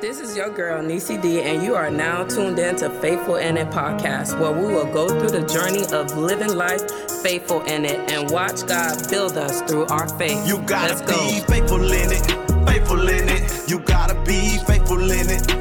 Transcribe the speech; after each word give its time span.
This 0.00 0.20
is 0.20 0.36
your 0.36 0.50
girl, 0.50 0.82
Nisi 0.82 1.16
D, 1.16 1.40
and 1.40 1.62
you 1.62 1.74
are 1.74 1.90
now 1.90 2.24
tuned 2.24 2.58
in 2.58 2.76
to 2.76 2.90
Faithful 3.00 3.36
in 3.36 3.56
It 3.56 3.70
podcast, 3.70 4.38
where 4.38 4.52
we 4.52 4.66
will 4.72 4.84
go 4.92 5.08
through 5.08 5.30
the 5.30 5.46
journey 5.46 5.84
of 5.92 6.16
living 6.16 6.54
life 6.54 6.82
faithful 7.22 7.62
in 7.62 7.84
it 7.86 8.10
and 8.12 8.30
watch 8.30 8.66
God 8.66 9.08
build 9.08 9.38
us 9.38 9.62
through 9.62 9.86
our 9.86 10.06
faith. 10.18 10.46
You 10.46 10.58
gotta 10.62 10.94
Let's 10.94 11.00
be 11.02 11.40
go. 11.40 11.46
faithful 11.46 11.82
in 11.92 12.12
it, 12.12 12.66
faithful 12.68 13.08
in 13.08 13.28
it. 13.30 13.68
You 13.70 13.78
gotta 13.78 14.14
be 14.24 14.58
faithful 14.66 15.10
in 15.10 15.30
it, 15.30 15.53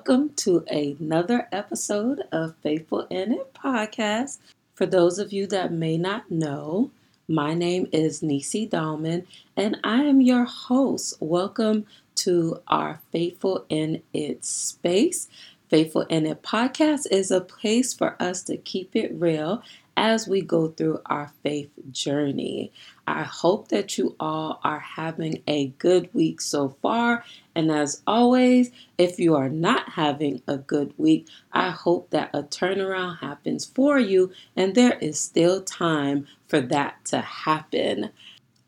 Welcome 0.00 0.30
to 0.36 0.64
another 0.70 1.46
episode 1.52 2.22
of 2.32 2.56
Faithful 2.62 3.06
in 3.10 3.34
It 3.34 3.52
podcast. 3.52 4.38
For 4.72 4.86
those 4.86 5.18
of 5.18 5.30
you 5.30 5.46
that 5.48 5.74
may 5.74 5.98
not 5.98 6.30
know, 6.30 6.90
my 7.28 7.52
name 7.52 7.86
is 7.92 8.22
Nisi 8.22 8.66
Dahlman 8.66 9.26
and 9.58 9.76
I 9.84 10.04
am 10.04 10.22
your 10.22 10.44
host. 10.44 11.18
Welcome 11.20 11.84
to 12.14 12.62
our 12.68 12.98
Faithful 13.12 13.66
in 13.68 14.00
It 14.14 14.42
space. 14.42 15.28
Faithful 15.68 16.06
in 16.08 16.24
It 16.24 16.42
podcast 16.42 17.06
is 17.10 17.30
a 17.30 17.42
place 17.42 17.92
for 17.92 18.16
us 18.18 18.42
to 18.44 18.56
keep 18.56 18.96
it 18.96 19.12
real 19.12 19.62
as 19.96 20.28
we 20.28 20.42
go 20.42 20.68
through 20.68 21.00
our 21.06 21.32
faith 21.42 21.70
journey. 21.90 22.72
I 23.06 23.24
hope 23.24 23.68
that 23.68 23.98
you 23.98 24.16
all 24.20 24.60
are 24.64 24.80
having 24.80 25.42
a 25.48 25.68
good 25.78 26.12
week 26.14 26.40
so 26.40 26.76
far. 26.82 27.24
And 27.54 27.70
as 27.70 28.02
always, 28.06 28.70
if 28.98 29.18
you 29.18 29.34
are 29.36 29.48
not 29.48 29.90
having 29.90 30.42
a 30.48 30.58
good 30.58 30.94
week, 30.98 31.28
I 31.52 31.70
hope 31.70 32.10
that 32.10 32.30
a 32.34 32.42
turnaround 32.42 33.20
happens 33.20 33.64
for 33.66 33.98
you 33.98 34.32
and 34.56 34.74
there 34.74 34.98
is 35.00 35.20
still 35.20 35.62
time 35.62 36.26
for 36.48 36.60
that 36.60 37.04
to 37.06 37.20
happen. 37.20 38.10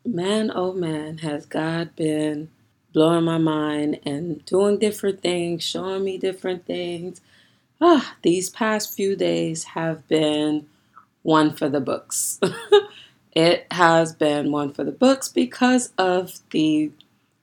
Man, 0.05 0.51
oh 0.53 0.73
man, 0.73 1.19
has 1.19 1.45
God 1.45 1.95
been 1.95 2.49
blowing 2.93 3.25
my 3.25 3.37
mind 3.39 3.99
and 4.05 4.43
doing 4.45 4.79
different 4.79 5.21
things, 5.21 5.63
showing 5.63 6.03
me 6.03 6.17
different 6.17 6.65
things. 6.65 7.21
Ah, 7.81 8.15
these 8.23 8.49
past 8.49 8.93
few 8.95 9.15
days 9.15 9.63
have 9.65 10.07
been 10.07 10.67
one 11.23 11.55
for 11.55 11.67
the 11.69 11.81
books. 11.81 12.39
it 13.33 13.65
has 13.71 14.13
been 14.13 14.51
one 14.51 14.73
for 14.73 14.83
the 14.83 14.91
books 14.91 15.27
because 15.27 15.91
of 15.97 16.39
the 16.51 16.91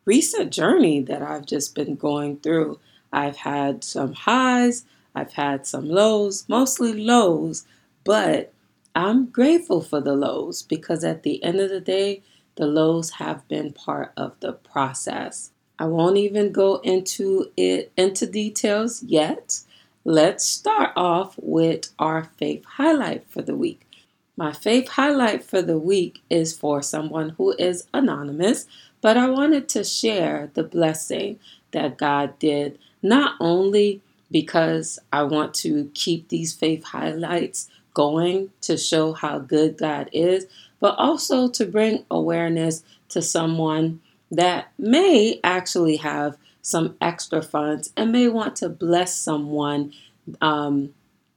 recent 0.04 0.52
journey 0.52 1.00
that 1.00 1.22
I've 1.22 1.46
just 1.46 1.74
been 1.74 1.96
going 1.96 2.38
through. 2.38 2.78
I've 3.12 3.38
had 3.38 3.82
some 3.82 4.12
highs, 4.12 4.84
I've 5.14 5.32
had 5.32 5.66
some 5.66 5.88
lows, 5.88 6.48
mostly 6.48 6.92
lows, 6.92 7.66
but 8.04 8.52
I'm 8.94 9.26
grateful 9.26 9.80
for 9.82 10.00
the 10.00 10.14
lows 10.14 10.62
because 10.62 11.04
at 11.04 11.22
the 11.22 11.42
end 11.42 11.60
of 11.60 11.70
the 11.70 11.80
day, 11.80 12.22
the 12.56 12.66
lows 12.66 13.10
have 13.12 13.46
been 13.48 13.72
part 13.72 14.12
of 14.16 14.38
the 14.40 14.52
process. 14.52 15.52
I 15.78 15.86
won't 15.86 16.18
even 16.18 16.52
go 16.52 16.76
into 16.76 17.50
it 17.56 17.92
into 17.96 18.26
details 18.26 19.02
yet. 19.02 19.60
Let's 20.04 20.46
start 20.46 20.92
off 20.96 21.34
with 21.36 21.92
our 21.98 22.24
faith 22.38 22.64
highlight 22.64 23.26
for 23.28 23.42
the 23.42 23.54
week. 23.54 23.82
My 24.34 24.50
faith 24.50 24.88
highlight 24.88 25.44
for 25.44 25.60
the 25.60 25.78
week 25.78 26.22
is 26.30 26.56
for 26.56 26.80
someone 26.80 27.30
who 27.36 27.54
is 27.58 27.86
anonymous, 27.92 28.64
but 29.02 29.18
I 29.18 29.28
wanted 29.28 29.68
to 29.70 29.84
share 29.84 30.50
the 30.54 30.62
blessing 30.62 31.38
that 31.72 31.98
God 31.98 32.38
did, 32.38 32.78
not 33.02 33.34
only 33.40 34.00
because 34.30 34.98
I 35.12 35.24
want 35.24 35.52
to 35.56 35.90
keep 35.92 36.28
these 36.28 36.54
faith 36.54 36.82
highlights 36.84 37.68
going 37.92 38.52
to 38.62 38.78
show 38.78 39.12
how 39.12 39.38
good 39.38 39.76
God 39.76 40.08
is, 40.14 40.46
but 40.80 40.94
also 40.96 41.46
to 41.50 41.66
bring 41.66 42.06
awareness 42.10 42.82
to 43.10 43.20
someone 43.20 44.00
that 44.30 44.72
may 44.78 45.40
actually 45.44 45.96
have 45.96 46.38
some 46.62 46.96
extra 47.00 47.42
funds 47.42 47.92
and 47.96 48.12
may 48.12 48.28
want 48.28 48.56
to 48.56 48.68
bless 48.68 49.14
someone 49.16 49.92
um, 50.40 50.94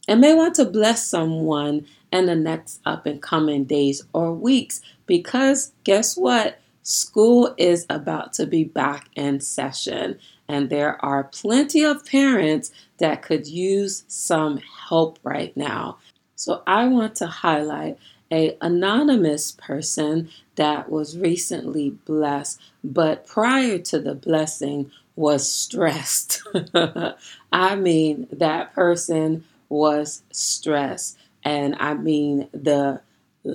and 0.07 0.22
may 0.22 0.34
want 0.34 0.56
to 0.56 0.66
bless 0.66 1.07
someone 1.07 1.85
in 2.11 2.25
the 2.25 2.35
next 2.35 2.81
up 2.85 3.06
and 3.06 3.22
coming 3.22 3.63
days 3.63 4.03
or 4.13 4.33
weeks. 4.33 4.81
Because 5.06 5.72
guess 5.83 6.17
what? 6.17 6.59
School 6.83 7.56
is 7.57 7.85
about 7.89 8.33
to 8.33 8.45
be 8.45 8.66
back 8.66 9.09
in 9.16 9.39
session 9.39 10.19
and 10.50 10.69
there 10.69 11.03
are 11.03 11.23
plenty 11.23 11.83
of 11.83 12.06
parents 12.06 12.72
that 13.00 13.22
could 13.22 13.47
use 13.47 14.03
some 14.07 14.59
help 14.89 15.17
right 15.23 15.56
now. 15.56 15.97
So 16.35 16.62
i 16.67 16.85
want 16.88 17.16
to 17.16 17.28
highlight 17.28 17.97
a 18.31 18.57
anonymous 18.62 19.53
person 19.53 20.29
that 20.56 20.89
was 20.89 21.17
recently 21.17 21.91
blessed 21.91 22.59
but 22.83 23.25
prior 23.25 23.78
to 23.78 24.00
the 24.00 24.16
blessing 24.16 24.91
was 25.16 25.50
stressed. 25.50 26.41
I 27.51 27.75
mean 27.75 28.28
that 28.31 28.74
person 28.74 29.44
was 29.69 30.24
stressed. 30.31 31.18
And 31.44 31.75
i 31.79 31.94
mean 31.94 32.47
the 32.53 33.01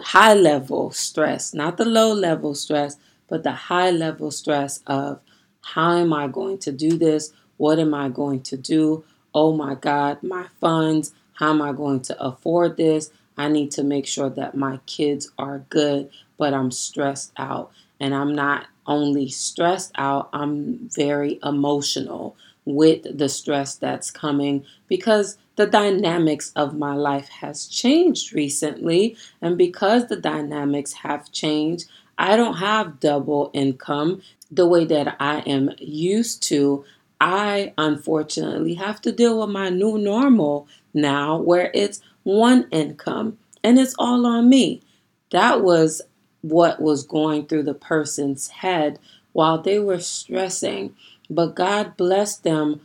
high 0.02 0.34
level 0.34 0.90
stress 0.90 1.54
not 1.54 1.78
the 1.78 1.86
low 1.86 2.12
level 2.12 2.54
stress 2.54 2.96
but 3.28 3.42
the 3.42 3.52
high 3.52 3.90
level 3.90 4.30
stress 4.30 4.80
of 4.86 5.20
how 5.62 5.96
am 5.96 6.12
i 6.12 6.28
going 6.28 6.58
to 6.58 6.72
do 6.72 6.98
this? 6.98 7.32
What 7.56 7.78
am 7.78 7.94
i 7.94 8.08
going 8.10 8.42
to 8.42 8.56
do? 8.56 9.04
Oh 9.34 9.54
my 9.56 9.74
god 9.74 10.22
my 10.22 10.46
funds. 10.60 11.12
How 11.34 11.50
am 11.50 11.62
i 11.62 11.72
going 11.72 12.00
to 12.02 12.22
afford 12.22 12.76
this? 12.76 13.10
I 13.38 13.48
need 13.48 13.70
to 13.72 13.84
make 13.84 14.06
sure 14.06 14.28
that 14.30 14.56
my 14.56 14.80
kids 14.86 15.30
are 15.38 15.64
good, 15.70 16.10
but 16.36 16.52
I'm 16.52 16.72
stressed 16.72 17.32
out. 17.36 17.70
And 18.00 18.12
I'm 18.12 18.34
not 18.34 18.66
only 18.88 19.28
stressed 19.28 19.92
out, 19.96 20.30
I'm 20.32 20.88
very 20.90 21.38
emotional 21.44 22.36
with 22.64 23.16
the 23.16 23.28
stress 23.28 23.76
that's 23.76 24.10
coming 24.10 24.64
because 24.88 25.38
the 25.56 25.66
dynamics 25.66 26.52
of 26.54 26.76
my 26.76 26.94
life 26.94 27.28
has 27.28 27.66
changed 27.66 28.32
recently. 28.32 29.16
And 29.40 29.56
because 29.56 30.06
the 30.06 30.16
dynamics 30.16 30.92
have 30.94 31.32
changed, 31.32 31.88
I 32.18 32.36
don't 32.36 32.56
have 32.56 33.00
double 33.00 33.50
income 33.54 34.22
the 34.50 34.66
way 34.66 34.84
that 34.84 35.16
I 35.20 35.40
am 35.40 35.70
used 35.78 36.42
to. 36.44 36.84
I 37.20 37.72
unfortunately 37.78 38.74
have 38.74 39.00
to 39.02 39.12
deal 39.12 39.40
with 39.40 39.50
my 39.50 39.68
new 39.70 39.98
normal 39.98 40.68
now 40.94 41.38
where 41.38 41.70
it's 41.74 42.00
one 42.22 42.68
income 42.70 43.38
and 43.64 43.78
it's 43.78 43.94
all 43.98 44.26
on 44.26 44.48
me. 44.48 44.82
That 45.30 45.62
was 45.62 46.02
what 46.42 46.80
was 46.80 47.04
going 47.04 47.46
through 47.46 47.64
the 47.64 47.74
person's 47.74 48.48
head 48.48 48.98
while 49.32 49.60
they 49.60 49.78
were 49.78 50.00
stressing. 50.00 50.94
But 51.28 51.54
God 51.54 51.96
blessed 51.96 52.44
them 52.44 52.80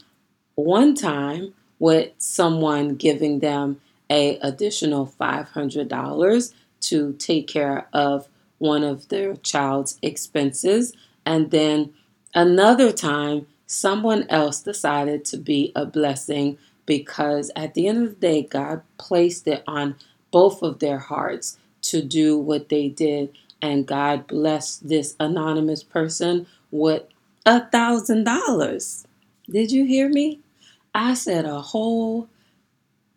one 0.55 0.95
time 0.95 1.53
with 1.79 2.11
someone 2.17 2.95
giving 2.95 3.39
them 3.39 3.81
a 4.09 4.37
additional 4.39 5.07
$500 5.19 6.53
to 6.81 7.13
take 7.13 7.47
care 7.47 7.87
of 7.93 8.27
one 8.57 8.83
of 8.83 9.09
their 9.09 9.35
child's 9.37 9.97
expenses 10.01 10.93
and 11.25 11.51
then 11.51 11.93
another 12.33 12.91
time 12.91 13.47
someone 13.65 14.25
else 14.29 14.61
decided 14.61 15.25
to 15.25 15.37
be 15.37 15.71
a 15.75 15.85
blessing 15.85 16.57
because 16.85 17.51
at 17.55 17.73
the 17.73 17.87
end 17.87 18.03
of 18.03 18.09
the 18.19 18.27
day, 18.27 18.41
God 18.43 18.81
placed 18.97 19.47
it 19.47 19.63
on 19.67 19.95
both 20.31 20.61
of 20.61 20.79
their 20.79 20.99
hearts 20.99 21.57
to 21.93 22.03
do 22.03 22.37
what 22.37 22.69
they 22.69 22.89
did. 22.89 23.31
And 23.61 23.87
God 23.87 24.27
blessed 24.27 24.89
this 24.89 25.15
anonymous 25.19 25.83
person 25.83 26.47
with 26.71 27.03
a 27.45 27.67
thousand 27.69 28.25
dollars. 28.25 29.07
Did 29.49 29.71
you 29.71 29.85
hear 29.85 30.09
me? 30.09 30.41
I 30.95 31.13
said 31.15 31.45
a 31.45 31.61
whole 31.61 32.29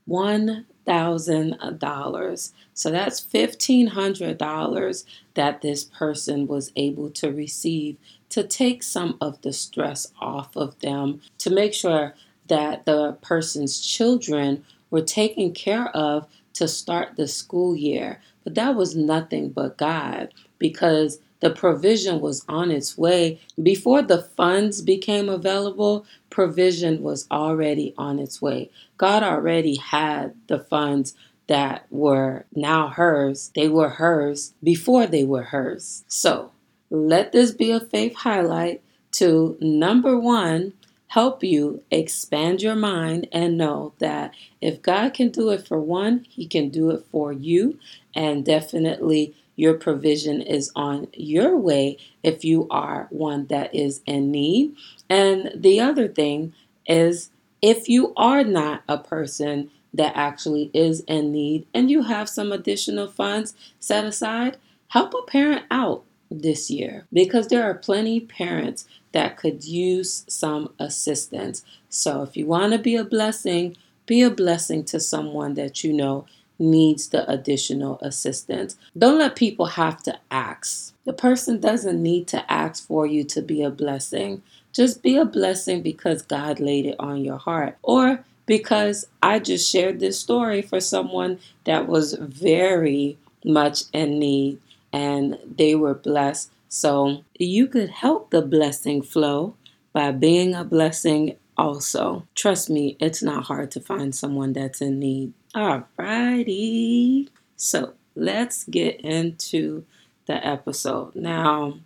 one 0.07 0.67
thousand 0.87 1.59
dollars. 1.79 2.53
So 2.75 2.91
that's 2.91 3.21
fifteen 3.21 3.89
hundred 3.89 4.39
dollars 4.39 5.07
that 5.35 5.63
this 5.63 5.85
person 5.85 6.47
was 6.47 6.73
able 6.77 7.11
to 7.11 7.33
receive 7.33 7.97
to 8.31 8.45
take 8.45 8.83
some 8.83 9.19
of 9.21 9.41
the 9.43 9.53
stress 9.53 10.13
off 10.21 10.57
of 10.57 10.79
them, 10.81 11.23
to 11.39 11.51
make 11.51 11.75
sure 11.75 12.15
that 12.49 12.87
the 12.87 13.13
person's 13.23 13.81
children 13.81 14.65
were 14.91 15.03
taken 15.03 15.53
care 15.53 15.89
of 15.91 16.29
to 16.55 16.69
start 16.69 17.17
the 17.17 17.29
school 17.29 17.77
year. 17.77 18.21
But 18.47 18.55
that 18.55 18.77
was 18.77 18.95
nothing 18.95 19.49
but 19.49 19.77
God 19.77 20.33
because 20.61 21.19
the 21.41 21.51
provision 21.51 22.21
was 22.21 22.45
on 22.49 22.71
its 22.71 22.97
way. 22.97 23.41
Before 23.61 24.03
the 24.03 24.23
funds 24.23 24.83
became 24.83 25.29
available, 25.29 26.07
provision 26.31 27.03
was 27.03 27.27
already 27.29 27.93
on 27.99 28.21
its 28.21 28.41
way. 28.41 28.71
God 28.99 29.25
already 29.25 29.75
had 29.75 30.37
the 30.47 30.61
funds 30.61 31.17
that 31.49 31.87
were 31.91 32.47
now 32.55 32.87
hers, 32.87 33.51
they 33.57 33.69
were 33.69 33.89
hers 33.89 34.55
before 34.63 35.09
they 35.09 35.25
were 35.25 35.43
hers. 35.43 36.05
So 36.07 36.53
let 36.89 37.33
this 37.33 37.51
be 37.51 37.73
a 37.73 37.81
faith 37.81 38.15
highlight 38.15 38.81
to 39.15 39.57
number 39.61 40.17
one, 40.17 40.73
help 41.09 41.43
you 41.43 41.83
expand 41.91 42.63
your 42.63 42.75
mind 42.77 43.27
and 43.33 43.57
know 43.59 43.93
that 43.99 44.33
if 44.61 44.83
God 44.83 45.15
can 45.15 45.31
do 45.31 45.51
it 45.51 45.67
for 45.67 45.81
one, 45.81 46.27
He 46.29 46.47
can 46.47 46.69
do 46.69 46.91
it 46.91 47.05
for 47.11 47.33
you. 47.33 47.79
And 48.17 48.45
definitely, 48.45 49.35
your 49.57 49.75
provision 49.75 50.41
is 50.43 50.73
on 50.75 51.09
your 51.13 51.57
way 51.57 51.99
if 52.23 52.45
you 52.45 52.67
are 52.71 53.07
one 53.11 53.47
that 53.47 53.75
is 53.75 54.03
in 54.07 54.31
need. 54.31 54.75
And 55.09 55.53
the 55.55 55.81
other 55.81 56.09
thing 56.09 56.53
is 56.87 57.31
if 57.63 57.89
you 57.89 58.13
are 58.17 58.45
not 58.45 58.83
a 58.89 58.99
person 58.99 59.71
that 59.95 60.13
actually 60.15 60.71
is 60.75 61.01
in 61.01 61.33
need 61.33 61.67
and 61.73 61.91
you 61.91 62.03
have 62.03 62.29
some 62.29 62.53
additional 62.53 63.09
funds 63.09 63.55
set 63.81 64.05
aside, 64.05 64.59
help 64.89 65.15
a 65.15 65.23
parent 65.31 65.65
out 65.71 66.05
this 66.31 66.71
year 66.71 67.07
because 67.13 67.49
there 67.49 67.63
are 67.65 67.75
plenty 67.75 68.21
parents 68.21 68.87
that 69.13 69.37
could 69.37 69.65
use 69.65 70.25
some 70.29 70.73
assistance. 70.79 71.65
So 71.89 72.23
if 72.23 72.37
you 72.37 72.47
want 72.47 72.73
to 72.73 72.79
be 72.79 72.97
a 72.97 73.05
blessing, 73.05 73.77
be 74.05 74.23
a 74.23 74.31
blessing 74.31 74.85
to 74.85 75.01
someone 75.01 75.55
that 75.55 75.83
you 75.83 75.93
know 75.93 76.27
needs 76.59 77.09
the 77.09 77.29
additional 77.31 77.99
assistance. 78.01 78.77
Don't 78.97 79.19
let 79.19 79.37
people 79.37 79.67
have 79.67 80.03
to 80.05 80.19
ask. 80.31 80.95
The 81.05 81.13
person 81.13 81.61
doesn't 81.61 82.03
need 82.03 82.27
to 82.29 82.51
ask 82.51 82.87
for 82.87 83.07
you 83.07 83.25
to 83.25 83.43
be 83.43 83.63
a 83.63 83.71
blessing. 83.71 84.43
Just 84.73 85.03
be 85.03 85.17
a 85.17 85.25
blessing 85.25 85.83
because 85.83 86.23
God 86.23 86.61
laid 86.61 86.87
it 86.87 86.97
on 86.99 87.25
your 87.25 87.39
heart. 87.39 87.77
Or 87.83 88.25
because 88.47 89.07
I 89.23 89.39
just 89.39 89.71
shared 89.71 90.01
this 90.01 90.19
story 90.19 90.63
for 90.63 90.81
someone 90.81 91.39
that 91.65 91.89
was 91.89 92.15
very 92.15 93.19
much 93.45 93.83
in 93.93 94.19
need 94.19 94.61
and 94.93 95.39
they 95.57 95.75
were 95.75 95.95
blessed. 95.95 96.51
So 96.69 97.25
you 97.39 97.67
could 97.67 97.91
help 97.91 98.31
the 98.31 98.43
blessing 98.43 99.03
flow 99.03 99.55
by 99.93 100.13
being 100.13 100.55
a 100.55 100.65
blessing 100.65 101.37
also. 101.57 102.27
Trust 102.35 102.71
me, 102.71 102.97
it's 103.01 103.23
not 103.23 103.45
hard 103.45 103.71
to 103.73 103.81
find 103.81 104.15
someone 104.15 104.53
that's 104.53 104.81
in 104.81 104.99
need. 104.99 105.33
Alrighty. 105.57 107.29
So 107.57 107.95
let's 108.15 108.65
get 108.65 109.01
into 109.01 109.87
the 110.27 110.47
episode. 110.47 111.15
Now, 111.15 111.79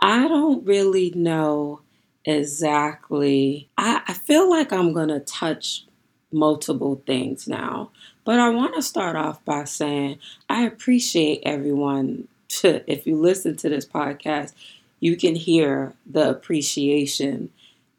I 0.00 0.28
don't 0.28 0.64
really 0.64 1.10
know 1.10 1.80
exactly. 2.24 3.68
I, 3.76 4.02
I 4.06 4.12
feel 4.12 4.48
like 4.48 4.72
I'm 4.72 4.92
going 4.92 5.08
to 5.08 5.18
touch 5.18 5.86
multiple 6.30 7.02
things 7.04 7.48
now. 7.48 7.90
But 8.24 8.38
I 8.38 8.50
want 8.50 8.76
to 8.76 8.82
start 8.82 9.16
off 9.16 9.44
by 9.44 9.64
saying 9.64 10.20
I 10.48 10.62
appreciate 10.62 11.42
everyone. 11.44 12.28
To, 12.60 12.88
if 12.90 13.06
you 13.06 13.16
listen 13.16 13.56
to 13.56 13.70
this 13.70 13.86
podcast, 13.86 14.52
you 15.00 15.16
can 15.16 15.34
hear 15.34 15.94
the 16.04 16.28
appreciation 16.28 17.50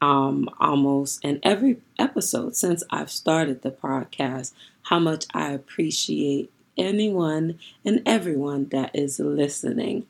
um, 0.04 0.50
almost 0.60 1.24
in 1.24 1.40
every 1.42 1.78
episode 1.98 2.54
since 2.54 2.82
I've 2.90 3.10
started 3.10 3.62
the 3.62 3.70
podcast, 3.70 4.52
how 4.82 4.98
much 4.98 5.24
I 5.32 5.52
appreciate 5.52 6.52
anyone 6.76 7.58
and 7.86 8.02
everyone 8.04 8.66
that 8.66 8.90
is 8.94 9.18
listening. 9.18 10.06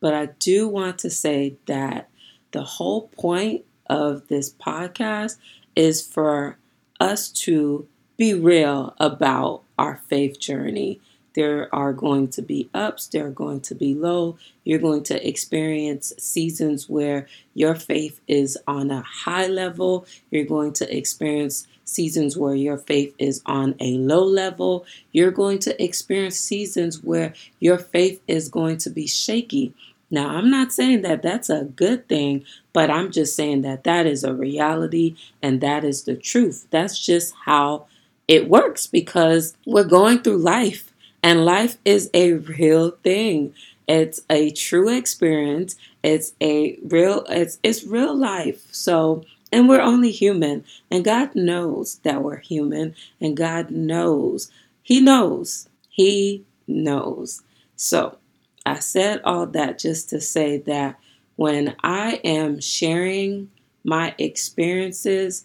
But 0.00 0.12
I 0.12 0.26
do 0.38 0.68
want 0.68 0.98
to 0.98 1.10
say 1.10 1.56
that 1.64 2.10
the 2.52 2.62
whole 2.62 3.08
point 3.08 3.64
of 3.88 4.28
this 4.28 4.50
podcast 4.52 5.38
is 5.74 6.06
for 6.06 6.58
us 7.00 7.28
to 7.28 7.88
be 8.18 8.34
real 8.34 8.94
about 9.00 9.62
our 9.78 9.96
faith 10.08 10.38
journey. 10.38 11.00
There 11.38 11.72
are 11.72 11.92
going 11.92 12.30
to 12.30 12.42
be 12.42 12.68
ups, 12.74 13.06
there 13.06 13.28
are 13.28 13.30
going 13.30 13.60
to 13.60 13.76
be 13.76 13.94
low. 13.94 14.38
You're 14.64 14.80
going 14.80 15.04
to 15.04 15.24
experience 15.28 16.12
seasons 16.18 16.88
where 16.88 17.28
your 17.54 17.76
faith 17.76 18.20
is 18.26 18.58
on 18.66 18.90
a 18.90 19.02
high 19.02 19.46
level. 19.46 20.04
You're 20.32 20.46
going 20.46 20.72
to 20.72 20.96
experience 20.96 21.68
seasons 21.84 22.36
where 22.36 22.56
your 22.56 22.76
faith 22.76 23.14
is 23.20 23.40
on 23.46 23.76
a 23.78 23.98
low 23.98 24.24
level. 24.24 24.84
You're 25.12 25.30
going 25.30 25.60
to 25.60 25.80
experience 25.80 26.40
seasons 26.40 27.04
where 27.04 27.34
your 27.60 27.78
faith 27.78 28.20
is 28.26 28.48
going 28.48 28.78
to 28.78 28.90
be 28.90 29.06
shaky. 29.06 29.74
Now, 30.10 30.30
I'm 30.30 30.50
not 30.50 30.72
saying 30.72 31.02
that 31.02 31.22
that's 31.22 31.50
a 31.50 31.66
good 31.66 32.08
thing, 32.08 32.44
but 32.72 32.90
I'm 32.90 33.12
just 33.12 33.36
saying 33.36 33.62
that 33.62 33.84
that 33.84 34.06
is 34.06 34.24
a 34.24 34.34
reality 34.34 35.14
and 35.40 35.60
that 35.60 35.84
is 35.84 36.02
the 36.02 36.16
truth. 36.16 36.66
That's 36.70 36.98
just 36.98 37.32
how 37.44 37.86
it 38.26 38.48
works 38.48 38.88
because 38.88 39.56
we're 39.64 39.84
going 39.84 40.22
through 40.22 40.38
life 40.38 40.87
and 41.22 41.44
life 41.44 41.78
is 41.84 42.10
a 42.14 42.34
real 42.34 42.92
thing. 43.02 43.54
It's 43.86 44.20
a 44.30 44.50
true 44.50 44.88
experience. 44.96 45.76
It's 46.02 46.34
a 46.40 46.78
real 46.84 47.24
it's 47.28 47.58
it's 47.62 47.84
real 47.84 48.16
life. 48.16 48.66
So 48.70 49.24
and 49.50 49.68
we're 49.68 49.80
only 49.80 50.10
human 50.10 50.64
and 50.90 51.04
God 51.04 51.34
knows 51.34 51.96
that 52.04 52.22
we're 52.22 52.36
human 52.38 52.94
and 53.20 53.36
God 53.36 53.70
knows. 53.70 54.50
He 54.82 55.00
knows. 55.00 55.68
He 55.88 56.44
knows. 56.66 57.42
So, 57.76 58.18
I 58.66 58.78
said 58.80 59.20
all 59.24 59.46
that 59.46 59.78
just 59.78 60.10
to 60.10 60.20
say 60.20 60.58
that 60.58 60.98
when 61.36 61.74
I 61.82 62.20
am 62.24 62.60
sharing 62.60 63.50
my 63.84 64.14
experiences, 64.18 65.44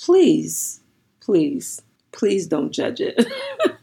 please, 0.00 0.80
please, 1.20 1.82
please 2.12 2.46
don't 2.46 2.72
judge 2.72 3.00
it. 3.00 3.24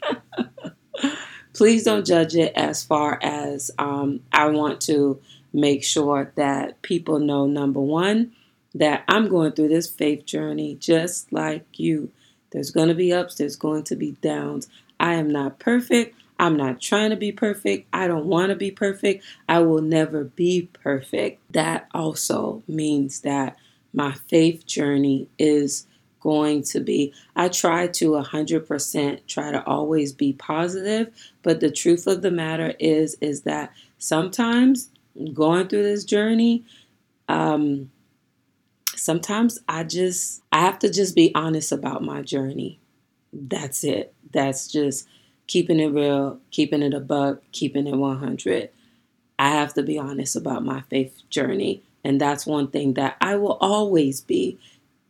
please 1.61 1.83
don't 1.83 2.07
judge 2.07 2.35
it 2.35 2.51
as 2.55 2.83
far 2.83 3.19
as 3.21 3.69
um, 3.77 4.19
I 4.33 4.47
want 4.47 4.81
to 4.81 5.21
make 5.53 5.83
sure 5.83 6.31
that 6.33 6.81
people 6.81 7.19
know 7.19 7.45
number 7.45 7.79
one, 7.79 8.31
that 8.73 9.03
I'm 9.07 9.27
going 9.27 9.51
through 9.51 9.67
this 9.67 9.87
faith 9.87 10.25
journey 10.25 10.73
just 10.73 11.31
like 11.31 11.67
you. 11.77 12.09
There's 12.49 12.71
going 12.71 12.87
to 12.87 12.95
be 12.95 13.13
ups, 13.13 13.35
there's 13.35 13.57
going 13.57 13.83
to 13.83 13.95
be 13.95 14.13
downs. 14.23 14.69
I 14.99 15.13
am 15.13 15.29
not 15.29 15.59
perfect. 15.59 16.15
I'm 16.39 16.57
not 16.57 16.81
trying 16.81 17.11
to 17.11 17.15
be 17.15 17.31
perfect. 17.31 17.87
I 17.93 18.07
don't 18.07 18.25
want 18.25 18.49
to 18.49 18.55
be 18.55 18.71
perfect. 18.71 19.23
I 19.47 19.59
will 19.59 19.83
never 19.83 20.23
be 20.23 20.67
perfect. 20.73 21.43
That 21.53 21.87
also 21.93 22.63
means 22.67 23.19
that 23.19 23.55
my 23.93 24.13
faith 24.13 24.65
journey 24.65 25.27
is 25.37 25.85
going 26.21 26.63
to 26.63 26.79
be 26.79 27.13
I 27.35 27.49
try 27.49 27.87
to 27.87 28.11
100% 28.11 29.27
try 29.27 29.51
to 29.51 29.65
always 29.65 30.13
be 30.13 30.33
positive, 30.33 31.13
but 31.43 31.59
the 31.59 31.71
truth 31.71 32.07
of 32.07 32.21
the 32.21 32.31
matter 32.31 32.73
is 32.79 33.17
is 33.21 33.41
that 33.41 33.73
sometimes 33.97 34.89
going 35.33 35.67
through 35.67 35.83
this 35.83 36.05
journey 36.05 36.63
um 37.27 37.91
sometimes 38.95 39.59
I 39.67 39.83
just 39.83 40.41
I 40.51 40.61
have 40.61 40.79
to 40.79 40.89
just 40.89 41.15
be 41.15 41.33
honest 41.35 41.71
about 41.71 42.03
my 42.03 42.21
journey. 42.21 42.79
That's 43.33 43.83
it. 43.83 44.13
That's 44.31 44.67
just 44.67 45.07
keeping 45.47 45.79
it 45.79 45.87
real, 45.87 46.39
keeping 46.51 46.83
it 46.83 46.93
a 46.93 46.99
buck, 46.99 47.41
keeping 47.51 47.87
it 47.87 47.95
100. 47.95 48.69
I 49.39 49.49
have 49.49 49.73
to 49.73 49.83
be 49.83 49.97
honest 49.97 50.35
about 50.35 50.63
my 50.63 50.81
faith 50.81 51.21
journey. 51.29 51.81
And 52.03 52.21
that's 52.21 52.45
one 52.45 52.67
thing 52.67 52.93
that 52.93 53.17
I 53.21 53.35
will 53.35 53.57
always 53.59 54.21
be 54.21 54.59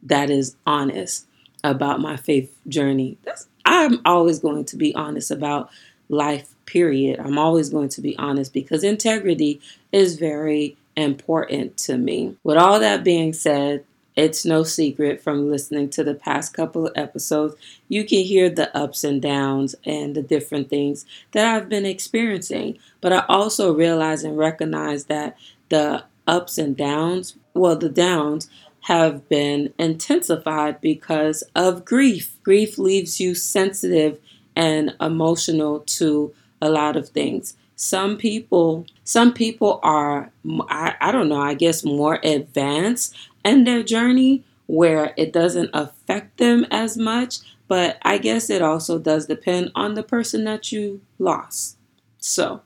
that 0.04 0.30
is 0.30 0.56
honest 0.66 1.28
about 1.64 2.00
my 2.00 2.18
faith 2.18 2.56
journey. 2.68 3.18
That's, 3.24 3.48
I'm 3.66 4.02
always 4.06 4.40
going 4.40 4.66
to 4.66 4.78
be 4.78 4.94
honest 4.96 5.32
about 5.32 5.70
life, 6.10 6.54
period. 6.66 7.20
I'm 7.20 7.38
always 7.38 7.70
going 7.70 7.90
to 7.90 8.02
be 8.02 8.18
honest 8.18 8.54
because 8.54 8.84
integrity 8.84 9.62
is 9.92 10.18
very 10.18 10.78
important 10.96 11.78
to 11.78 11.98
me. 11.98 12.36
With 12.44 12.58
all 12.58 12.80
that 12.80 13.04
being 13.04 13.34
said, 13.34 13.86
it's 14.16 14.46
no 14.46 14.64
secret 14.64 15.22
from 15.22 15.50
listening 15.50 15.90
to 15.92 16.04
the 16.04 16.14
past 16.14 16.54
couple 16.54 16.86
of 16.86 16.94
episodes, 16.96 17.56
you 17.88 18.04
can 18.04 18.24
hear 18.24 18.50
the 18.50 18.76
ups 18.76 19.04
and 19.04 19.22
downs 19.22 19.74
and 19.86 20.16
the 20.16 20.22
different 20.22 20.70
things 20.70 21.06
that 21.32 21.46
I've 21.46 21.70
been 21.70 21.86
experiencing. 21.86 22.78
But 23.00 23.14
I 23.14 23.24
also 23.30 23.74
realize 23.74 24.24
and 24.24 24.38
recognize 24.38 25.06
that 25.06 25.38
the 25.70 26.04
ups 26.28 26.58
and 26.58 26.76
downs, 26.76 27.38
well, 27.54 27.78
the 27.78 27.90
downs, 27.90 28.50
have 28.82 29.28
been 29.30 29.74
intensified 29.78 30.82
because 30.82 31.44
of 31.56 31.86
grief. 31.86 32.36
Grief 32.44 32.78
leaves 32.78 33.20
you 33.20 33.36
sensitive 33.36 34.20
and 34.56 34.96
emotional 35.00 35.82
to 35.82 36.34
a 36.62 36.70
lot 36.70 36.96
of 36.96 37.10
things. 37.10 37.56
Some 37.76 38.18
people, 38.18 38.86
some 39.04 39.34
people 39.34 39.80
are, 39.84 40.32
I, 40.70 40.96
I 41.00 41.12
don't 41.12 41.30
know, 41.30 41.42
I 41.42 41.54
guess 41.54 41.84
more 41.84 42.20
advanced 42.24 43.16
in 43.44 43.64
their 43.64 43.84
journey 43.84 44.44
where 44.68 45.14
it 45.18 45.34
doesn't 45.34 45.70
affect 45.74 46.38
them 46.38 46.66
as 46.72 46.98
much. 46.98 47.38
But 47.68 47.98
I 48.04 48.18
guess 48.18 48.50
it 48.50 48.62
also 48.62 49.00
does 49.00 49.28
depend 49.28 49.72
on 49.76 49.94
the 49.94 50.04
person 50.04 50.44
that 50.44 50.72
you 50.72 51.02
lost. 51.20 51.78
So 52.20 52.62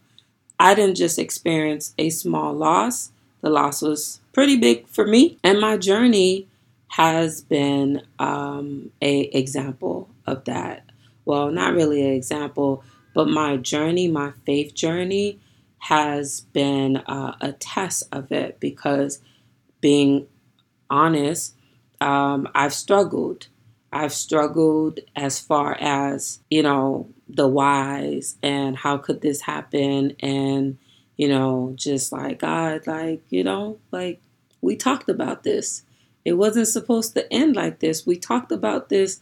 I 0.60 0.74
didn't 0.76 0.96
just 0.96 1.20
experience 1.20 1.94
a 1.98 2.10
small 2.10 2.54
loss, 2.54 3.12
the 3.46 3.52
loss 3.52 3.84
was 3.84 4.22
pretty 4.34 4.58
big 4.58 4.88
for 4.88 5.06
me. 5.06 5.38
And 5.44 5.62
my 5.62 5.78
journey 5.78 6.48
has 6.88 7.44
been 7.44 8.02
um, 8.18 8.92
a 9.04 9.22
example 9.38 10.10
of 10.26 10.46
that 10.46 10.86
well, 11.26 11.50
not 11.52 11.74
really 11.74 12.02
an 12.02 12.14
example, 12.14 12.84
but 13.14 13.28
my 13.28 13.58
journey, 13.58 14.08
my 14.08 14.32
faith 14.46 14.74
journey, 14.74 15.40
has 15.80 16.42
been 16.42 16.98
uh, 16.98 17.36
a 17.42 17.52
test 17.54 18.04
of 18.12 18.32
it 18.32 18.60
because 18.60 19.20
being 19.82 20.28
honest, 20.90 21.56
um, 22.00 22.48
I've 22.54 22.74
struggled. 22.74 23.48
I've 23.92 24.14
struggled 24.14 25.00
as 25.16 25.40
far 25.40 25.78
as, 25.80 26.40
you 26.50 26.62
know, 26.64 27.10
the 27.28 27.48
whys 27.48 28.36
and 28.44 28.76
how 28.78 28.98
could 28.98 29.22
this 29.22 29.42
happen 29.42 30.16
and, 30.20 30.78
you 31.18 31.28
know, 31.28 31.74
just 31.76 32.12
like, 32.12 32.40
God, 32.40 32.88
like, 32.88 33.22
you 33.30 33.44
know, 33.44 33.80
like 33.92 34.22
we 34.62 34.76
talked 34.76 35.10
about 35.10 35.44
this. 35.44 35.84
It 36.26 36.34
wasn't 36.34 36.68
supposed 36.68 37.14
to 37.14 37.32
end 37.32 37.56
like 37.56 37.80
this. 37.80 38.06
We 38.06 38.18
talked 38.18 38.52
about 38.52 38.90
this 38.90 39.22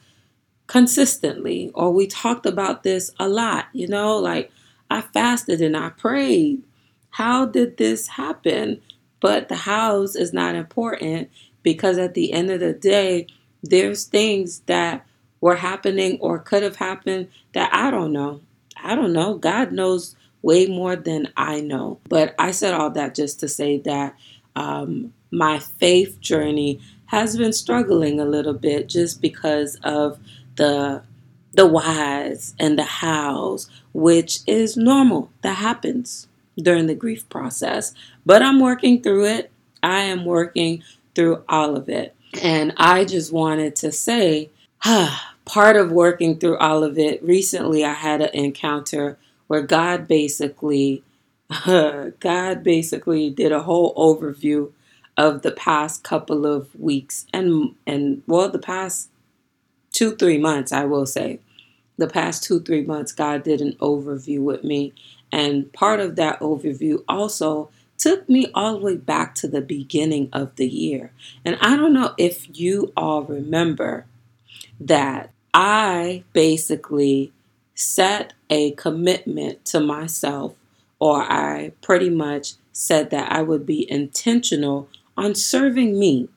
consistently, 0.68 1.72
or 1.74 1.92
we 1.92 2.08
talked 2.08 2.46
about 2.46 2.84
this 2.84 3.12
a 3.20 3.28
lot, 3.28 3.66
you 3.74 3.88
know, 3.88 4.18
like 4.18 4.52
I 4.90 5.02
fasted 5.02 5.62
and 5.62 5.76
I 5.76 5.90
prayed. 5.90 6.64
How 7.12 7.46
did 7.46 7.78
this 7.78 8.08
happen? 8.08 8.82
But 9.20 9.50
the 9.50 9.56
hows 9.56 10.16
is 10.16 10.34
not 10.34 10.56
important 10.56 11.30
because 11.64 11.98
at 11.98 12.14
the 12.14 12.34
end 12.34 12.50
of 12.50 12.60
the 12.60 12.74
day, 12.74 13.28
there's 13.62 14.06
things 14.06 14.60
that 14.66 15.06
were 15.42 15.56
happening 15.56 16.18
or 16.22 16.40
could 16.40 16.64
have 16.64 16.78
happened 16.78 17.30
that 17.54 17.74
I 17.74 17.92
don't 17.92 18.12
know. 18.12 18.42
I 18.82 18.96
don't 18.96 19.14
know. 19.14 19.38
God 19.38 19.72
knows 19.72 20.16
way 20.44 20.68
more 20.68 20.96
than 20.96 21.30
I 21.36 21.62
know. 21.62 22.00
But 22.08 22.36
I 22.38 22.52
said 22.52 22.76
all 22.76 22.92
that 22.92 23.16
just 23.16 23.40
to 23.40 23.48
say 23.48 23.80
that 23.80 24.16
um, 24.56 25.14
my 25.32 25.58
faith 25.58 26.20
journey 26.20 26.80
has 27.08 27.36
been 27.38 27.54
struggling 27.54 28.20
a 28.20 28.26
little 28.26 28.54
bit 28.54 28.88
just 28.88 29.22
because 29.22 29.80
of 29.84 30.20
the 30.56 31.02
the 31.56 31.68
whys 31.68 32.56
and 32.60 32.80
the 32.80 32.84
hows, 32.84 33.70
which 33.94 34.40
is 34.48 34.76
normal. 34.76 35.30
That 35.44 35.58
happens 35.58 36.28
during 36.58 36.88
the 36.88 36.96
grief 36.96 37.28
process. 37.30 37.94
But 38.26 38.42
I'm 38.42 38.60
working 38.60 39.02
through 39.02 39.26
it. 39.26 39.52
I 39.84 40.00
am 40.02 40.26
working 40.26 40.84
through 41.14 41.44
all 41.48 41.76
of 41.76 41.90
it. 41.90 42.16
And 42.42 42.74
I 42.78 43.06
just 43.06 43.32
wanted 43.32 43.76
to 43.78 43.92
say, 43.92 44.50
part 45.46 45.76
of 45.76 45.92
working 45.92 46.40
through 46.40 46.58
all 46.58 46.84
of 46.84 46.98
it, 46.98 47.24
recently 47.24 47.86
I 47.86 47.94
had 47.94 48.22
an 48.22 48.30
encounter 48.34 49.20
where 49.54 49.62
God 49.62 50.08
basically, 50.08 51.04
God 51.68 52.64
basically 52.64 53.30
did 53.30 53.52
a 53.52 53.62
whole 53.62 53.94
overview 53.94 54.72
of 55.16 55.44
the 55.44 55.52
past 55.52 56.04
couple 56.04 56.48
of 56.48 56.74
weeks 56.74 57.28
and 57.32 57.76
and 57.86 58.24
well 58.26 58.50
the 58.50 58.58
past 58.58 59.12
two 59.92 60.16
three 60.16 60.40
months 60.40 60.72
I 60.72 60.86
will 60.86 61.06
say 61.06 61.40
the 62.00 62.08
past 62.08 62.44
two 62.44 62.62
three 62.62 62.84
months 62.84 63.12
God 63.12 63.44
did 63.44 63.62
an 63.62 63.74
overview 63.74 64.40
with 64.40 64.64
me 64.64 64.92
and 65.32 65.72
part 65.72 66.00
of 66.00 66.16
that 66.16 66.40
overview 66.40 67.04
also 67.08 67.70
took 68.00 68.28
me 68.28 68.48
all 68.56 68.80
the 68.80 68.84
way 68.84 68.96
back 68.96 69.36
to 69.36 69.48
the 69.48 69.62
beginning 69.62 70.30
of 70.34 70.56
the 70.56 70.68
year. 70.68 71.12
And 71.46 71.60
I 71.62 71.78
don't 71.78 71.94
know 71.94 72.16
if 72.18 72.60
you 72.60 72.92
all 72.98 73.22
remember 73.22 74.08
that 74.80 75.30
I 75.54 76.24
basically 76.34 77.32
set 77.76 78.34
a 78.50 78.72
commitment 78.72 79.66
to 79.66 79.80
myself, 79.80 80.56
or 81.00 81.24
I 81.24 81.74
pretty 81.82 82.10
much 82.10 82.54
said 82.72 83.10
that 83.12 83.32
I 83.32 83.42
would 83.42 83.66
be 83.66 83.90
intentional 83.90 84.90
on 85.18 85.36
serving 85.36 86.00
me 86.00 86.30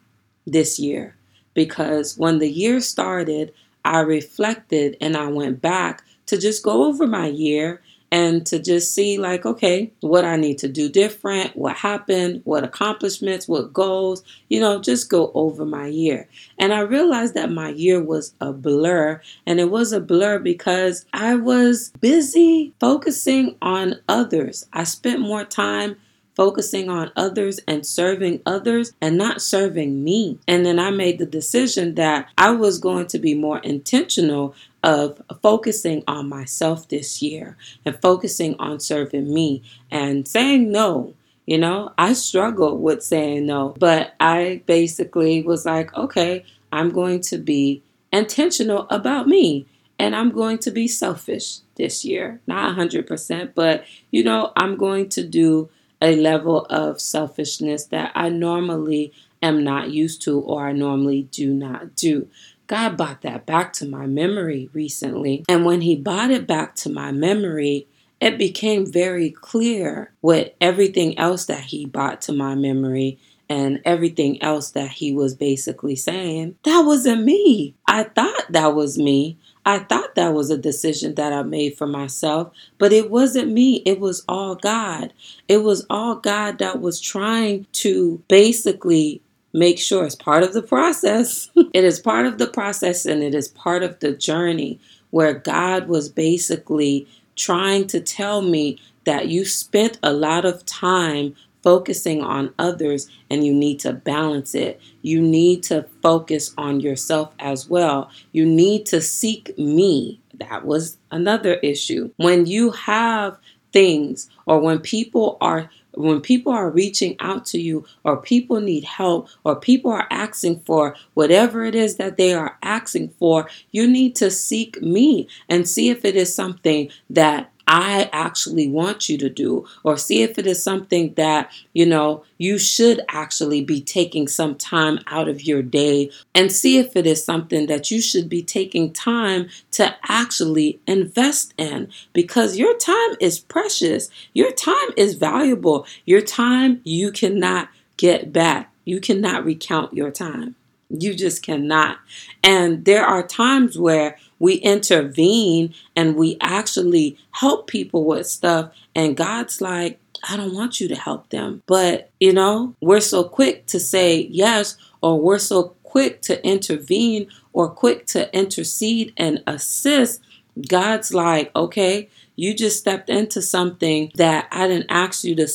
this 0.46 0.78
year. 0.78 1.16
Because 1.54 2.18
when 2.18 2.38
the 2.38 2.50
year 2.50 2.80
started, 2.80 3.52
I 3.84 4.00
reflected 4.00 4.96
and 5.00 5.16
I 5.16 5.28
went 5.28 5.62
back 5.62 6.02
to 6.26 6.36
just 6.36 6.62
go 6.62 6.84
over 6.84 7.06
my 7.06 7.26
year 7.28 7.80
and 8.10 8.46
to 8.46 8.58
just 8.58 8.94
see 8.94 9.18
like 9.18 9.44
okay 9.44 9.90
what 10.00 10.24
i 10.24 10.36
need 10.36 10.58
to 10.58 10.68
do 10.68 10.88
different 10.88 11.56
what 11.56 11.76
happened 11.76 12.40
what 12.44 12.64
accomplishments 12.64 13.48
what 13.48 13.72
goals 13.72 14.22
you 14.48 14.60
know 14.60 14.80
just 14.80 15.10
go 15.10 15.32
over 15.34 15.64
my 15.64 15.86
year. 15.86 16.28
And 16.58 16.72
i 16.72 16.80
realized 16.80 17.34
that 17.34 17.50
my 17.50 17.70
year 17.70 18.02
was 18.02 18.34
a 18.40 18.52
blur 18.52 19.20
and 19.46 19.60
it 19.60 19.70
was 19.70 19.92
a 19.92 20.00
blur 20.00 20.38
because 20.38 21.04
i 21.12 21.34
was 21.34 21.90
busy 22.00 22.72
focusing 22.80 23.56
on 23.62 23.96
others. 24.08 24.66
I 24.72 24.84
spent 24.84 25.20
more 25.20 25.44
time 25.44 25.96
focusing 26.36 26.90
on 26.90 27.10
others 27.16 27.58
and 27.66 27.84
serving 27.84 28.42
others 28.44 28.92
and 29.00 29.16
not 29.16 29.40
serving 29.40 30.04
me. 30.04 30.38
And 30.46 30.64
then 30.64 30.78
I 30.78 30.90
made 30.90 31.18
the 31.18 31.26
decision 31.26 31.94
that 31.94 32.28
I 32.36 32.50
was 32.50 32.78
going 32.78 33.06
to 33.08 33.18
be 33.18 33.34
more 33.34 33.58
intentional 33.58 34.54
of 34.82 35.20
focusing 35.42 36.04
on 36.06 36.28
myself 36.28 36.88
this 36.88 37.22
year 37.22 37.56
and 37.84 38.00
focusing 38.00 38.54
on 38.58 38.78
serving 38.78 39.32
me 39.32 39.62
and 39.90 40.28
saying 40.28 40.70
no. 40.70 41.14
You 41.46 41.58
know, 41.58 41.92
I 41.96 42.12
struggled 42.12 42.82
with 42.82 43.02
saying 43.02 43.46
no, 43.46 43.74
but 43.78 44.14
I 44.20 44.62
basically 44.66 45.42
was 45.42 45.64
like, 45.64 45.96
okay, 45.96 46.44
I'm 46.72 46.90
going 46.90 47.20
to 47.22 47.38
be 47.38 47.82
intentional 48.12 48.86
about 48.90 49.26
me 49.28 49.66
and 49.98 50.14
I'm 50.14 50.30
going 50.30 50.58
to 50.58 50.70
be 50.70 50.88
selfish 50.88 51.60
this 51.76 52.04
year. 52.04 52.40
Not 52.46 52.76
100%, 52.76 53.52
but 53.54 53.84
you 54.10 54.24
know, 54.24 54.52
I'm 54.56 54.76
going 54.76 55.08
to 55.10 55.24
do 55.24 55.70
a 56.00 56.16
level 56.16 56.66
of 56.66 57.00
selfishness 57.00 57.84
that 57.86 58.12
I 58.14 58.28
normally 58.28 59.12
am 59.42 59.64
not 59.64 59.90
used 59.90 60.22
to 60.22 60.38
or 60.40 60.66
I 60.66 60.72
normally 60.72 61.24
do 61.30 61.52
not 61.52 61.94
do. 61.94 62.28
God 62.66 62.96
brought 62.96 63.22
that 63.22 63.46
back 63.46 63.72
to 63.74 63.88
my 63.88 64.06
memory 64.06 64.68
recently. 64.72 65.44
And 65.48 65.64
when 65.64 65.82
He 65.82 65.94
brought 65.96 66.30
it 66.30 66.46
back 66.46 66.74
to 66.76 66.90
my 66.90 67.12
memory, 67.12 67.86
it 68.20 68.38
became 68.38 68.90
very 68.90 69.30
clear 69.30 70.12
with 70.22 70.52
everything 70.60 71.18
else 71.18 71.46
that 71.46 71.60
He 71.60 71.86
brought 71.86 72.22
to 72.22 72.32
my 72.32 72.54
memory 72.54 73.18
and 73.48 73.80
everything 73.84 74.42
else 74.42 74.70
that 74.72 74.90
He 74.90 75.12
was 75.12 75.34
basically 75.34 75.94
saying. 75.94 76.56
That 76.64 76.80
wasn't 76.80 77.24
me. 77.24 77.76
I 77.86 78.04
thought 78.04 78.46
that 78.50 78.74
was 78.74 78.98
me. 78.98 79.38
I 79.66 79.80
thought 79.80 80.14
that 80.14 80.32
was 80.32 80.50
a 80.50 80.58
decision 80.58 81.16
that 81.16 81.32
I 81.34 81.42
made 81.42 81.76
for 81.76 81.88
myself, 81.88 82.52
but 82.78 82.92
it 82.92 83.10
wasn't 83.10 83.52
me. 83.52 83.82
It 83.86 84.00
was 84.00 84.24
all 84.28 84.54
God. 84.54 85.12
It 85.48 85.58
was 85.64 85.86
all 85.90 86.16
God 86.16 86.58
that 86.60 86.80
was 86.80 87.00
trying 87.00 87.66
to 87.74 88.22
basically 88.28 89.22
make 89.52 89.80
sure 89.80 90.06
it's 90.06 90.14
part 90.14 90.44
of 90.44 90.54
the 90.54 90.62
process. 90.62 91.50
it 91.74 91.84
is 91.84 92.00
part 92.00 92.26
of 92.26 92.38
the 92.38 92.46
process 92.46 93.06
and 93.06 93.24
it 93.24 93.34
is 93.34 93.48
part 93.48 93.82
of 93.82 94.00
the 94.00 94.12
journey 94.12 94.80
where 95.10 95.34
God 95.34 95.88
was 95.88 96.08
basically 96.08 97.08
trying 97.36 97.88
to 97.88 98.00
tell 98.00 98.42
me 98.42 98.78
that 99.04 99.28
you 99.28 99.44
spent 99.44 99.98
a 100.02 100.12
lot 100.12 100.46
of 100.46 100.66
time 100.66 101.34
focusing 101.66 102.22
on 102.22 102.54
others 102.60 103.10
and 103.28 103.44
you 103.44 103.52
need 103.52 103.80
to 103.80 103.92
balance 103.92 104.54
it. 104.54 104.80
You 105.02 105.20
need 105.20 105.64
to 105.64 105.84
focus 106.00 106.54
on 106.56 106.78
yourself 106.78 107.34
as 107.40 107.68
well. 107.68 108.08
You 108.30 108.46
need 108.46 108.86
to 108.86 109.00
seek 109.00 109.58
me. 109.58 110.20
That 110.34 110.64
was 110.64 110.96
another 111.10 111.54
issue. 111.54 112.12
When 112.18 112.46
you 112.46 112.70
have 112.70 113.36
things 113.72 114.30
or 114.46 114.60
when 114.60 114.78
people 114.78 115.38
are 115.40 115.68
when 115.94 116.20
people 116.20 116.52
are 116.52 116.70
reaching 116.70 117.16
out 117.18 117.44
to 117.46 117.60
you 117.60 117.84
or 118.04 118.18
people 118.18 118.60
need 118.60 118.84
help 118.84 119.28
or 119.42 119.56
people 119.56 119.90
are 119.90 120.06
asking 120.10 120.60
for 120.60 120.94
whatever 121.14 121.64
it 121.64 121.74
is 121.74 121.96
that 121.96 122.16
they 122.16 122.32
are 122.32 122.58
asking 122.62 123.08
for, 123.18 123.48
you 123.72 123.88
need 123.88 124.14
to 124.14 124.30
seek 124.30 124.80
me 124.82 125.26
and 125.48 125.68
see 125.68 125.88
if 125.90 126.04
it 126.04 126.14
is 126.14 126.32
something 126.32 126.90
that 127.10 127.50
I 127.66 128.08
actually 128.12 128.68
want 128.68 129.08
you 129.08 129.18
to 129.18 129.28
do, 129.28 129.66
or 129.82 129.96
see 129.96 130.22
if 130.22 130.38
it 130.38 130.46
is 130.46 130.62
something 130.62 131.14
that, 131.14 131.50
you 131.72 131.84
know, 131.86 132.24
you 132.38 132.58
should 132.58 133.00
actually 133.08 133.64
be 133.64 133.80
taking 133.80 134.28
some 134.28 134.54
time 134.54 135.00
out 135.08 135.28
of 135.28 135.42
your 135.42 135.62
day, 135.62 136.10
and 136.34 136.52
see 136.52 136.78
if 136.78 136.94
it 136.94 137.06
is 137.06 137.24
something 137.24 137.66
that 137.66 137.90
you 137.90 138.00
should 138.00 138.28
be 138.28 138.42
taking 138.42 138.92
time 138.92 139.48
to 139.72 139.96
actually 140.08 140.80
invest 140.86 141.54
in 141.58 141.88
because 142.12 142.56
your 142.56 142.76
time 142.78 143.16
is 143.20 143.40
precious. 143.40 144.10
Your 144.32 144.52
time 144.52 144.90
is 144.96 145.14
valuable. 145.14 145.86
Your 146.04 146.20
time 146.20 146.80
you 146.84 147.10
cannot 147.10 147.68
get 147.96 148.32
back. 148.32 148.72
You 148.84 149.00
cannot 149.00 149.44
recount 149.44 149.94
your 149.94 150.10
time. 150.12 150.54
You 150.88 151.14
just 151.14 151.42
cannot. 151.42 151.98
And 152.44 152.84
there 152.84 153.04
are 153.04 153.26
times 153.26 153.76
where 153.76 154.18
we 154.38 154.54
intervene 154.54 155.74
and 155.94 156.16
we 156.16 156.36
actually 156.40 157.18
help 157.32 157.66
people 157.66 158.04
with 158.04 158.26
stuff, 158.26 158.72
and 158.94 159.16
God's 159.16 159.60
like, 159.60 159.98
I 160.28 160.36
don't 160.36 160.54
want 160.54 160.80
you 160.80 160.88
to 160.88 160.96
help 160.96 161.30
them. 161.30 161.62
But, 161.66 162.10
you 162.18 162.32
know, 162.32 162.74
we're 162.80 163.00
so 163.00 163.24
quick 163.24 163.66
to 163.66 163.78
say 163.78 164.26
yes, 164.30 164.76
or 165.02 165.20
we're 165.20 165.38
so 165.38 165.74
quick 165.82 166.20
to 166.22 166.44
intervene 166.44 167.28
or 167.52 167.68
quick 167.68 168.06
to 168.06 168.34
intercede 168.36 169.12
and 169.16 169.42
assist. 169.46 170.20
God's 170.68 171.14
like, 171.14 171.54
okay, 171.54 172.08
you 172.34 172.54
just 172.54 172.78
stepped 172.78 173.08
into 173.08 173.40
something 173.40 174.10
that 174.16 174.48
I 174.50 174.66
didn't 174.68 174.90
ask 174.90 175.24
you 175.24 175.34
to 175.36 175.48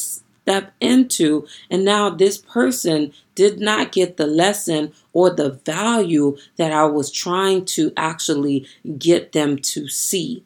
step 0.52 0.74
into. 0.82 1.48
And 1.70 1.86
now 1.86 2.10
this 2.10 2.38
person 2.38 3.14
did 3.36 3.60
not 3.60 3.94
get 3.94 4.18
the 4.18 4.28
lesson 4.28 4.92
or 5.14 5.30
the 5.30 5.52
value 5.52 6.38
that 6.58 6.72
I 6.74 6.86
was 6.86 7.10
trying 7.10 7.66
to 7.66 7.94
actually 7.96 8.68
get 8.98 9.32
them 9.32 9.58
to 9.58 9.88
see. 9.88 10.44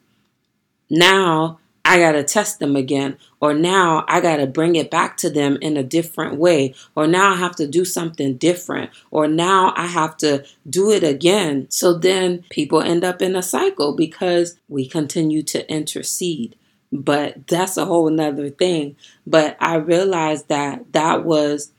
Now 0.88 1.58
I 1.84 1.98
got 1.98 2.12
to 2.12 2.24
test 2.24 2.58
them 2.58 2.74
again, 2.74 3.16
or 3.40 3.54
now 3.54 4.04
I 4.08 4.20
got 4.20 4.38
to 4.38 4.46
bring 4.48 4.74
it 4.74 4.90
back 4.90 5.16
to 5.18 5.30
them 5.30 5.56
in 5.60 5.76
a 5.76 5.84
different 5.84 6.34
way, 6.34 6.74
or 6.96 7.06
now 7.06 7.32
I 7.32 7.36
have 7.36 7.54
to 7.56 7.66
do 7.68 7.84
something 7.84 8.36
different, 8.36 8.90
or 9.12 9.28
now 9.28 9.72
I 9.76 9.86
have 9.86 10.16
to 10.18 10.44
do 10.68 10.90
it 10.90 11.04
again. 11.04 11.68
So 11.70 11.94
then 11.94 12.44
people 12.50 12.80
end 12.80 13.04
up 13.04 13.22
in 13.22 13.36
a 13.36 13.42
cycle 13.42 13.94
because 13.94 14.58
we 14.68 14.88
continue 14.88 15.44
to 15.44 15.68
intercede. 15.72 16.56
But 16.92 17.46
that's 17.46 17.76
a 17.76 17.84
whole 17.84 18.10
nother 18.10 18.50
thing. 18.50 18.96
But 19.26 19.56
I 19.60 19.76
realized 19.76 20.48
that 20.48 20.92
that 20.92 21.24
was 21.24 21.72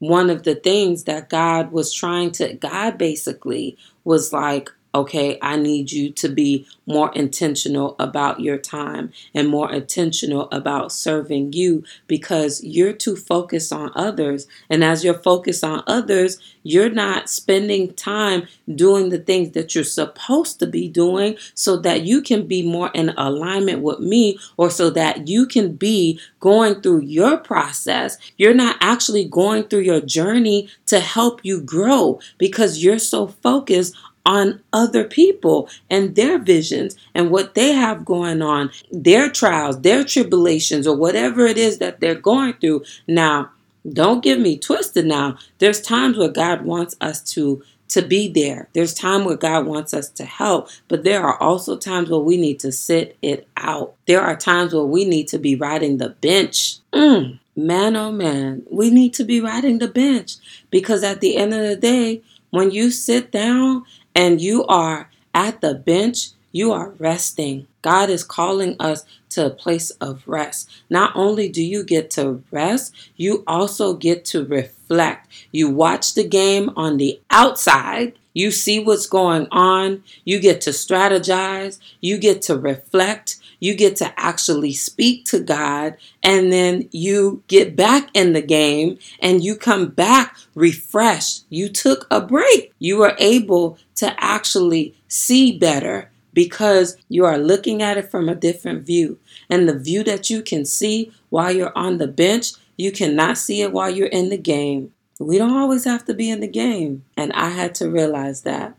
one 0.00 0.30
of 0.30 0.44
the 0.44 0.54
things 0.54 1.04
that 1.04 1.28
God 1.30 1.72
was 1.72 1.92
trying 1.92 2.32
to, 2.32 2.54
God 2.54 2.98
basically 2.98 3.76
was 4.04 4.32
like, 4.32 4.70
Okay, 4.94 5.38
I 5.42 5.56
need 5.56 5.92
you 5.92 6.10
to 6.12 6.28
be 6.30 6.66
more 6.86 7.12
intentional 7.14 7.94
about 7.98 8.40
your 8.40 8.56
time 8.56 9.12
and 9.34 9.46
more 9.46 9.70
intentional 9.70 10.48
about 10.50 10.92
serving 10.92 11.52
you 11.52 11.84
because 12.06 12.64
you're 12.64 12.94
too 12.94 13.14
focused 13.14 13.70
on 13.70 13.92
others. 13.94 14.46
And 14.70 14.82
as 14.82 15.04
you're 15.04 15.12
focused 15.12 15.62
on 15.62 15.84
others, 15.86 16.38
you're 16.62 16.88
not 16.88 17.28
spending 17.28 17.92
time 17.92 18.48
doing 18.74 19.10
the 19.10 19.18
things 19.18 19.50
that 19.52 19.74
you're 19.74 19.84
supposed 19.84 20.58
to 20.60 20.66
be 20.66 20.88
doing 20.88 21.36
so 21.54 21.76
that 21.76 22.02
you 22.02 22.22
can 22.22 22.46
be 22.46 22.62
more 22.62 22.90
in 22.94 23.10
alignment 23.10 23.82
with 23.82 24.00
me 24.00 24.38
or 24.56 24.70
so 24.70 24.88
that 24.90 25.28
you 25.28 25.46
can 25.46 25.74
be 25.74 26.18
going 26.40 26.80
through 26.80 27.02
your 27.02 27.36
process. 27.36 28.16
You're 28.38 28.54
not 28.54 28.76
actually 28.80 29.26
going 29.26 29.64
through 29.64 29.80
your 29.80 30.00
journey 30.00 30.70
to 30.86 31.00
help 31.00 31.44
you 31.44 31.60
grow 31.60 32.20
because 32.38 32.82
you're 32.82 32.98
so 32.98 33.26
focused 33.26 33.94
on 34.28 34.60
other 34.74 35.04
people 35.04 35.70
and 35.88 36.14
their 36.14 36.38
visions 36.38 36.94
and 37.14 37.30
what 37.30 37.54
they 37.54 37.72
have 37.72 38.04
going 38.04 38.42
on, 38.42 38.70
their 38.92 39.30
trials, 39.30 39.80
their 39.80 40.04
tribulations, 40.04 40.86
or 40.86 40.94
whatever 40.94 41.46
it 41.46 41.56
is 41.56 41.78
that 41.78 41.98
they're 41.98 42.14
going 42.14 42.52
through. 42.52 42.84
Now, 43.08 43.50
don't 43.90 44.22
get 44.22 44.38
me 44.38 44.58
twisted 44.58 45.06
now. 45.06 45.38
There's 45.60 45.80
times 45.80 46.18
where 46.18 46.28
God 46.28 46.62
wants 46.66 46.94
us 47.00 47.22
to 47.32 47.62
to 47.88 48.02
be 48.02 48.28
there. 48.28 48.68
There's 48.74 48.92
time 48.92 49.24
where 49.24 49.38
God 49.38 49.64
wants 49.64 49.94
us 49.94 50.10
to 50.10 50.26
help, 50.26 50.68
but 50.88 51.04
there 51.04 51.24
are 51.24 51.40
also 51.40 51.74
times 51.74 52.10
where 52.10 52.20
we 52.20 52.36
need 52.36 52.60
to 52.60 52.70
sit 52.70 53.16
it 53.22 53.48
out. 53.56 53.94
There 54.06 54.20
are 54.20 54.36
times 54.36 54.74
where 54.74 54.84
we 54.84 55.06
need 55.06 55.26
to 55.28 55.38
be 55.38 55.56
riding 55.56 55.96
the 55.96 56.10
bench. 56.10 56.80
Mm, 56.92 57.38
man, 57.56 57.96
oh 57.96 58.12
man, 58.12 58.62
we 58.70 58.90
need 58.90 59.14
to 59.14 59.24
be 59.24 59.40
riding 59.40 59.78
the 59.78 59.88
bench 59.88 60.34
because 60.70 61.02
at 61.02 61.22
the 61.22 61.38
end 61.38 61.54
of 61.54 61.62
the 61.62 61.76
day, 61.76 62.20
when 62.50 62.70
you 62.70 62.90
sit 62.90 63.30
down 63.30 63.84
and 64.14 64.40
you 64.40 64.64
are 64.66 65.10
at 65.34 65.60
the 65.60 65.74
bench, 65.74 66.30
you 66.52 66.72
are 66.72 66.90
resting. 66.98 67.66
God 67.82 68.10
is 68.10 68.24
calling 68.24 68.76
us 68.80 69.04
to 69.30 69.46
a 69.46 69.50
place 69.50 69.90
of 69.92 70.26
rest. 70.26 70.68
Not 70.90 71.12
only 71.14 71.48
do 71.48 71.62
you 71.62 71.84
get 71.84 72.10
to 72.12 72.42
rest, 72.50 72.94
you 73.16 73.44
also 73.46 73.94
get 73.94 74.24
to 74.26 74.44
reflect. 74.44 75.28
You 75.52 75.70
watch 75.70 76.14
the 76.14 76.26
game 76.26 76.70
on 76.76 76.96
the 76.96 77.20
outside, 77.30 78.14
you 78.32 78.50
see 78.50 78.78
what's 78.78 79.06
going 79.06 79.46
on, 79.50 80.02
you 80.24 80.38
get 80.38 80.60
to 80.62 80.70
strategize, 80.70 81.78
you 82.00 82.18
get 82.18 82.42
to 82.42 82.56
reflect, 82.56 83.36
you 83.60 83.74
get 83.74 83.96
to 83.96 84.12
actually 84.18 84.72
speak 84.72 85.24
to 85.26 85.40
God, 85.40 85.96
and 86.22 86.52
then 86.52 86.88
you 86.92 87.42
get 87.48 87.76
back 87.76 88.10
in 88.14 88.32
the 88.32 88.42
game 88.42 88.98
and 89.20 89.42
you 89.42 89.56
come 89.56 89.88
back 89.88 90.36
refreshed. 90.54 91.44
You 91.48 91.68
took 91.68 92.06
a 92.10 92.20
break. 92.20 92.72
You 92.78 92.98
were 92.98 93.16
able 93.18 93.78
to 93.96 94.14
actually 94.22 94.94
see 95.08 95.58
better 95.58 96.10
because 96.32 96.96
you 97.08 97.24
are 97.24 97.38
looking 97.38 97.82
at 97.82 97.96
it 97.96 98.10
from 98.10 98.28
a 98.28 98.34
different 98.34 98.86
view. 98.86 99.18
And 99.50 99.68
the 99.68 99.78
view 99.78 100.04
that 100.04 100.30
you 100.30 100.42
can 100.42 100.64
see 100.64 101.12
while 101.30 101.50
you're 101.50 101.76
on 101.76 101.98
the 101.98 102.06
bench, 102.06 102.52
you 102.76 102.92
cannot 102.92 103.38
see 103.38 103.62
it 103.62 103.72
while 103.72 103.90
you're 103.90 104.06
in 104.06 104.28
the 104.28 104.38
game. 104.38 104.92
We 105.18 105.36
don't 105.36 105.56
always 105.56 105.84
have 105.84 106.04
to 106.04 106.14
be 106.14 106.30
in 106.30 106.38
the 106.38 106.46
game. 106.46 107.04
And 107.16 107.32
I 107.32 107.48
had 107.48 107.74
to 107.76 107.90
realize 107.90 108.42
that. 108.42 108.76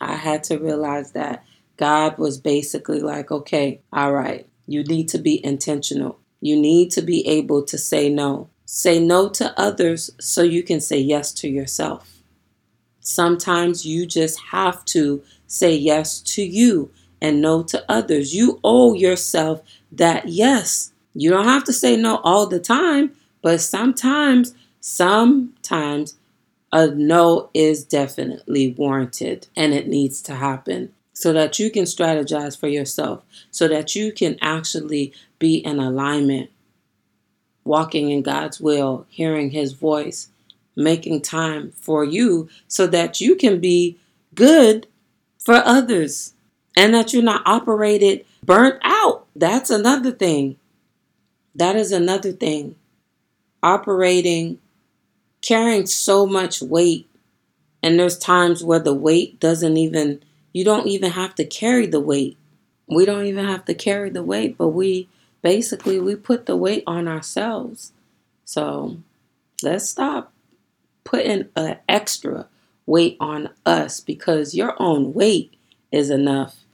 I 0.00 0.14
had 0.14 0.44
to 0.44 0.58
realize 0.58 1.12
that 1.12 1.44
God 1.80 2.18
was 2.18 2.38
basically 2.38 3.00
like, 3.00 3.30
okay, 3.32 3.80
all 3.90 4.12
right, 4.12 4.46
you 4.66 4.84
need 4.84 5.08
to 5.08 5.18
be 5.18 5.42
intentional. 5.42 6.18
You 6.42 6.60
need 6.60 6.90
to 6.90 7.00
be 7.00 7.26
able 7.26 7.64
to 7.64 7.78
say 7.78 8.10
no. 8.10 8.50
Say 8.66 9.00
no 9.00 9.30
to 9.30 9.58
others 9.58 10.10
so 10.20 10.42
you 10.42 10.62
can 10.62 10.82
say 10.82 10.98
yes 10.98 11.32
to 11.32 11.48
yourself. 11.48 12.22
Sometimes 13.00 13.86
you 13.86 14.04
just 14.04 14.38
have 14.50 14.84
to 14.86 15.22
say 15.46 15.74
yes 15.74 16.20
to 16.34 16.42
you 16.42 16.90
and 17.18 17.40
no 17.40 17.62
to 17.62 17.82
others. 17.88 18.34
You 18.34 18.60
owe 18.62 18.92
yourself 18.92 19.62
that 19.90 20.28
yes. 20.28 20.92
You 21.14 21.30
don't 21.30 21.46
have 21.46 21.64
to 21.64 21.72
say 21.72 21.96
no 21.96 22.16
all 22.18 22.46
the 22.46 22.60
time, 22.60 23.12
but 23.40 23.62
sometimes, 23.62 24.54
sometimes 24.82 26.16
a 26.70 26.88
no 26.88 27.48
is 27.54 27.84
definitely 27.84 28.74
warranted 28.74 29.46
and 29.56 29.72
it 29.72 29.88
needs 29.88 30.20
to 30.22 30.34
happen 30.34 30.92
so 31.20 31.34
that 31.34 31.58
you 31.58 31.70
can 31.70 31.84
strategize 31.84 32.58
for 32.58 32.66
yourself, 32.66 33.22
so 33.50 33.68
that 33.68 33.94
you 33.94 34.10
can 34.10 34.38
actually 34.40 35.12
be 35.38 35.56
in 35.56 35.78
alignment, 35.78 36.48
walking 37.62 38.10
in 38.10 38.22
God's 38.22 38.58
will, 38.58 39.04
hearing 39.10 39.50
His 39.50 39.74
voice, 39.74 40.30
making 40.74 41.20
time 41.20 41.72
for 41.76 42.04
you 42.04 42.48
so 42.68 42.86
that 42.86 43.20
you 43.20 43.36
can 43.36 43.60
be 43.60 43.98
good 44.34 44.86
for 45.38 45.56
others 45.56 46.32
and 46.74 46.94
that 46.94 47.12
you're 47.12 47.22
not 47.22 47.42
operated 47.44 48.24
burnt 48.42 48.80
out. 48.82 49.26
That's 49.36 49.68
another 49.68 50.12
thing. 50.12 50.56
That 51.54 51.76
is 51.76 51.92
another 51.92 52.32
thing. 52.32 52.76
Operating, 53.62 54.58
carrying 55.42 55.84
so 55.84 56.24
much 56.24 56.62
weight, 56.62 57.06
and 57.82 58.00
there's 58.00 58.16
times 58.18 58.64
where 58.64 58.78
the 58.78 58.94
weight 58.94 59.38
doesn't 59.38 59.76
even 59.76 60.22
you 60.52 60.64
don't 60.64 60.86
even 60.86 61.12
have 61.12 61.34
to 61.36 61.44
carry 61.44 61.86
the 61.86 62.00
weight. 62.00 62.36
We 62.86 63.04
don't 63.04 63.26
even 63.26 63.46
have 63.46 63.64
to 63.66 63.74
carry 63.74 64.10
the 64.10 64.22
weight, 64.22 64.58
but 64.58 64.68
we 64.68 65.08
basically 65.42 65.98
we 65.98 66.16
put 66.16 66.46
the 66.46 66.56
weight 66.56 66.82
on 66.86 67.08
ourselves. 67.08 67.92
So 68.44 68.98
let's 69.62 69.88
stop 69.88 70.32
putting 71.04 71.48
an 71.56 71.78
extra 71.88 72.48
weight 72.86 73.16
on 73.20 73.50
us 73.64 74.00
because 74.00 74.54
your 74.54 74.74
own 74.80 75.12
weight 75.14 75.54
is 75.92 76.10
enough. 76.10 76.64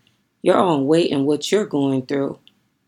Your 0.42 0.56
own 0.56 0.86
weight 0.86 1.10
and 1.12 1.26
what 1.26 1.50
you're 1.50 1.66
going 1.66 2.06
through 2.06 2.38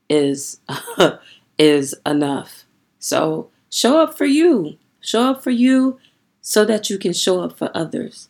is 0.08 0.60
is 1.58 1.94
enough. 2.06 2.64
So 2.98 3.50
show 3.70 4.00
up 4.00 4.16
for 4.16 4.26
you. 4.26 4.78
Show 5.00 5.30
up 5.30 5.42
for 5.42 5.50
you 5.50 5.98
so 6.40 6.64
that 6.64 6.88
you 6.88 6.98
can 6.98 7.12
show 7.12 7.42
up 7.42 7.58
for 7.58 7.70
others. 7.74 8.28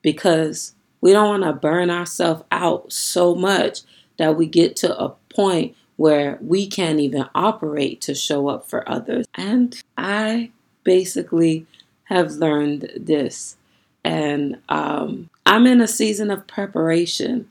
Because 0.00 0.74
we 1.00 1.12
don't 1.12 1.28
want 1.28 1.44
to 1.44 1.52
burn 1.52 1.90
ourselves 1.90 2.42
out 2.50 2.92
so 2.92 3.34
much 3.34 3.80
that 4.18 4.36
we 4.36 4.46
get 4.46 4.76
to 4.76 4.98
a 4.98 5.14
point 5.34 5.76
where 5.96 6.38
we 6.40 6.66
can't 6.66 7.00
even 7.00 7.26
operate 7.34 8.00
to 8.00 8.14
show 8.14 8.48
up 8.48 8.68
for 8.68 8.88
others. 8.88 9.26
And 9.34 9.80
I 9.96 10.50
basically 10.84 11.66
have 12.04 12.32
learned 12.32 12.90
this. 12.96 13.56
And 14.04 14.58
um, 14.68 15.28
I'm 15.44 15.66
in 15.66 15.80
a 15.80 15.88
season 15.88 16.30
of 16.30 16.46
preparation. 16.46 17.48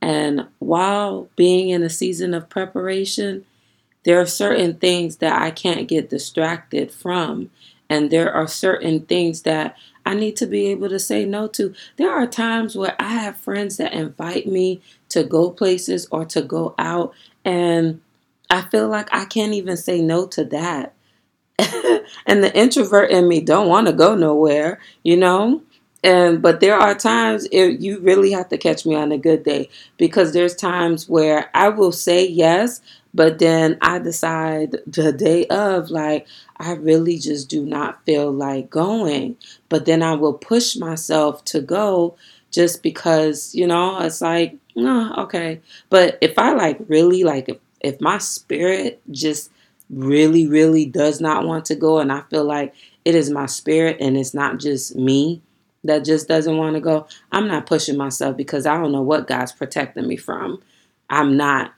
And 0.00 0.46
while 0.60 1.28
being 1.36 1.70
in 1.70 1.82
a 1.82 1.90
season 1.90 2.32
of 2.32 2.48
preparation, 2.48 3.44
there 4.04 4.20
are 4.20 4.26
certain 4.26 4.74
things 4.74 5.16
that 5.16 5.40
I 5.40 5.50
can't 5.50 5.88
get 5.88 6.10
distracted 6.10 6.90
from. 6.92 7.50
And 7.90 8.10
there 8.10 8.32
are 8.32 8.48
certain 8.48 9.02
things 9.02 9.42
that 9.42 9.76
I 10.06 10.14
need 10.14 10.36
to 10.38 10.46
be 10.46 10.68
able 10.68 10.90
to 10.90 11.00
say 11.00 11.26
no 11.26 11.48
to. 11.48 11.74
There 11.98 12.12
are 12.12 12.26
times 12.26 12.76
where 12.76 12.96
I 13.00 13.10
have 13.10 13.36
friends 13.36 13.78
that 13.78 13.94
invite 13.94 14.46
me 14.48 14.82
to 15.10 15.24
go 15.24 15.50
places 15.50 16.08
or 16.12 16.24
to 16.26 16.42
go 16.42 16.74
out, 16.78 17.14
and 17.44 18.00
I 18.50 18.62
feel 18.62 18.88
like 18.88 19.08
I 19.12 19.26
can't 19.26 19.54
even 19.54 19.76
say 19.76 20.02
no 20.02 20.26
to 20.28 20.44
that. 20.46 20.94
and 22.26 22.42
the 22.42 22.52
introvert 22.56 23.10
in 23.10 23.28
me 23.28 23.40
don't 23.40 23.68
want 23.68 23.86
to 23.86 23.92
go 23.92 24.14
nowhere, 24.14 24.80
you 25.02 25.16
know? 25.16 25.62
And 26.02 26.40
but 26.40 26.60
there 26.60 26.78
are 26.78 26.94
times 26.94 27.46
it, 27.52 27.80
you 27.80 28.00
really 28.00 28.32
have 28.32 28.48
to 28.50 28.58
catch 28.58 28.86
me 28.86 28.94
on 28.94 29.12
a 29.12 29.18
good 29.18 29.44
day 29.44 29.68
because 29.98 30.32
there's 30.32 30.56
times 30.56 31.08
where 31.08 31.50
I 31.54 31.68
will 31.68 31.92
say 31.92 32.26
yes, 32.26 32.80
but 33.12 33.38
then 33.38 33.76
I 33.82 33.98
decide 33.98 34.76
the 34.86 35.12
day 35.12 35.46
of, 35.48 35.90
like, 35.90 36.26
I 36.60 36.72
really 36.74 37.18
just 37.18 37.48
do 37.48 37.64
not 37.64 38.04
feel 38.04 38.30
like 38.30 38.70
going. 38.70 39.36
But 39.68 39.86
then 39.86 40.02
I 40.02 40.14
will 40.14 40.34
push 40.34 40.76
myself 40.76 41.44
to 41.46 41.60
go 41.62 42.16
just 42.50 42.82
because, 42.82 43.54
you 43.54 43.66
know, 43.66 43.98
it's 44.00 44.20
like, 44.20 44.56
no, 44.76 45.14
okay. 45.18 45.60
But 45.88 46.18
if 46.20 46.38
I 46.38 46.52
like 46.52 46.78
really, 46.86 47.24
like, 47.24 47.48
if, 47.48 47.56
if 47.80 48.00
my 48.00 48.18
spirit 48.18 49.00
just 49.10 49.50
really, 49.88 50.46
really 50.46 50.84
does 50.84 51.20
not 51.20 51.46
want 51.46 51.64
to 51.66 51.74
go, 51.74 51.98
and 51.98 52.12
I 52.12 52.22
feel 52.30 52.44
like 52.44 52.74
it 53.04 53.14
is 53.14 53.30
my 53.30 53.46
spirit 53.46 53.96
and 54.00 54.16
it's 54.16 54.34
not 54.34 54.60
just 54.60 54.94
me 54.94 55.40
that 55.84 56.04
just 56.04 56.28
doesn't 56.28 56.58
want 56.58 56.74
to 56.74 56.80
go, 56.80 57.06
I'm 57.32 57.48
not 57.48 57.66
pushing 57.66 57.96
myself 57.96 58.36
because 58.36 58.66
I 58.66 58.76
don't 58.76 58.92
know 58.92 59.02
what 59.02 59.26
God's 59.26 59.52
protecting 59.52 60.06
me 60.06 60.16
from. 60.16 60.62
I'm 61.08 61.36
not. 61.36 61.72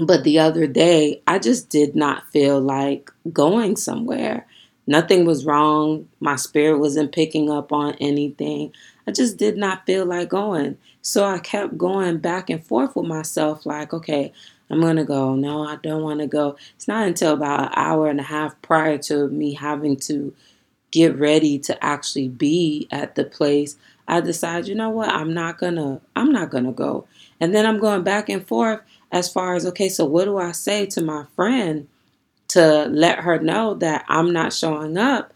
But 0.00 0.24
the 0.24 0.38
other 0.38 0.66
day, 0.66 1.22
I 1.26 1.38
just 1.38 1.68
did 1.68 1.94
not 1.94 2.30
feel 2.32 2.60
like 2.60 3.10
going 3.32 3.76
somewhere. 3.76 4.46
Nothing 4.86 5.26
was 5.26 5.44
wrong. 5.44 6.08
My 6.18 6.36
spirit 6.36 6.78
wasn't 6.78 7.12
picking 7.12 7.50
up 7.50 7.72
on 7.72 7.94
anything. 8.00 8.72
I 9.06 9.12
just 9.12 9.36
did 9.36 9.56
not 9.56 9.84
feel 9.84 10.06
like 10.06 10.30
going. 10.30 10.78
So 11.02 11.24
I 11.24 11.38
kept 11.38 11.76
going 11.76 12.18
back 12.18 12.48
and 12.48 12.64
forth 12.64 12.96
with 12.96 13.06
myself, 13.06 13.66
like, 13.66 13.92
okay, 13.92 14.32
I'm 14.70 14.80
going 14.80 14.96
to 14.96 15.04
go. 15.04 15.34
No, 15.34 15.66
I 15.66 15.76
don't 15.76 16.02
want 16.02 16.20
to 16.20 16.26
go. 16.26 16.56
It's 16.74 16.88
not 16.88 17.06
until 17.06 17.34
about 17.34 17.60
an 17.60 17.72
hour 17.74 18.08
and 18.08 18.20
a 18.20 18.24
half 18.24 18.60
prior 18.62 18.96
to 18.98 19.28
me 19.28 19.54
having 19.54 19.96
to 19.98 20.34
get 20.90 21.18
ready 21.18 21.58
to 21.58 21.84
actually 21.84 22.28
be 22.28 22.88
at 22.90 23.14
the 23.14 23.24
place 23.24 23.76
I 24.08 24.20
decide, 24.20 24.66
you 24.66 24.74
know 24.74 24.90
what, 24.90 25.08
I'm 25.08 25.32
not 25.32 25.58
gonna 25.58 26.00
I'm 26.16 26.32
not 26.32 26.50
gonna 26.50 26.72
go. 26.72 27.06
And 27.40 27.54
then 27.54 27.66
I'm 27.66 27.78
going 27.78 28.02
back 28.02 28.28
and 28.28 28.46
forth 28.46 28.80
as 29.12 29.30
far 29.30 29.54
as 29.54 29.66
okay, 29.66 29.88
so 29.88 30.04
what 30.04 30.24
do 30.24 30.38
I 30.38 30.52
say 30.52 30.86
to 30.86 31.02
my 31.02 31.26
friend 31.36 31.86
to 32.48 32.86
let 32.86 33.20
her 33.20 33.38
know 33.38 33.74
that 33.74 34.04
I'm 34.08 34.32
not 34.32 34.52
showing 34.52 34.96
up? 34.96 35.32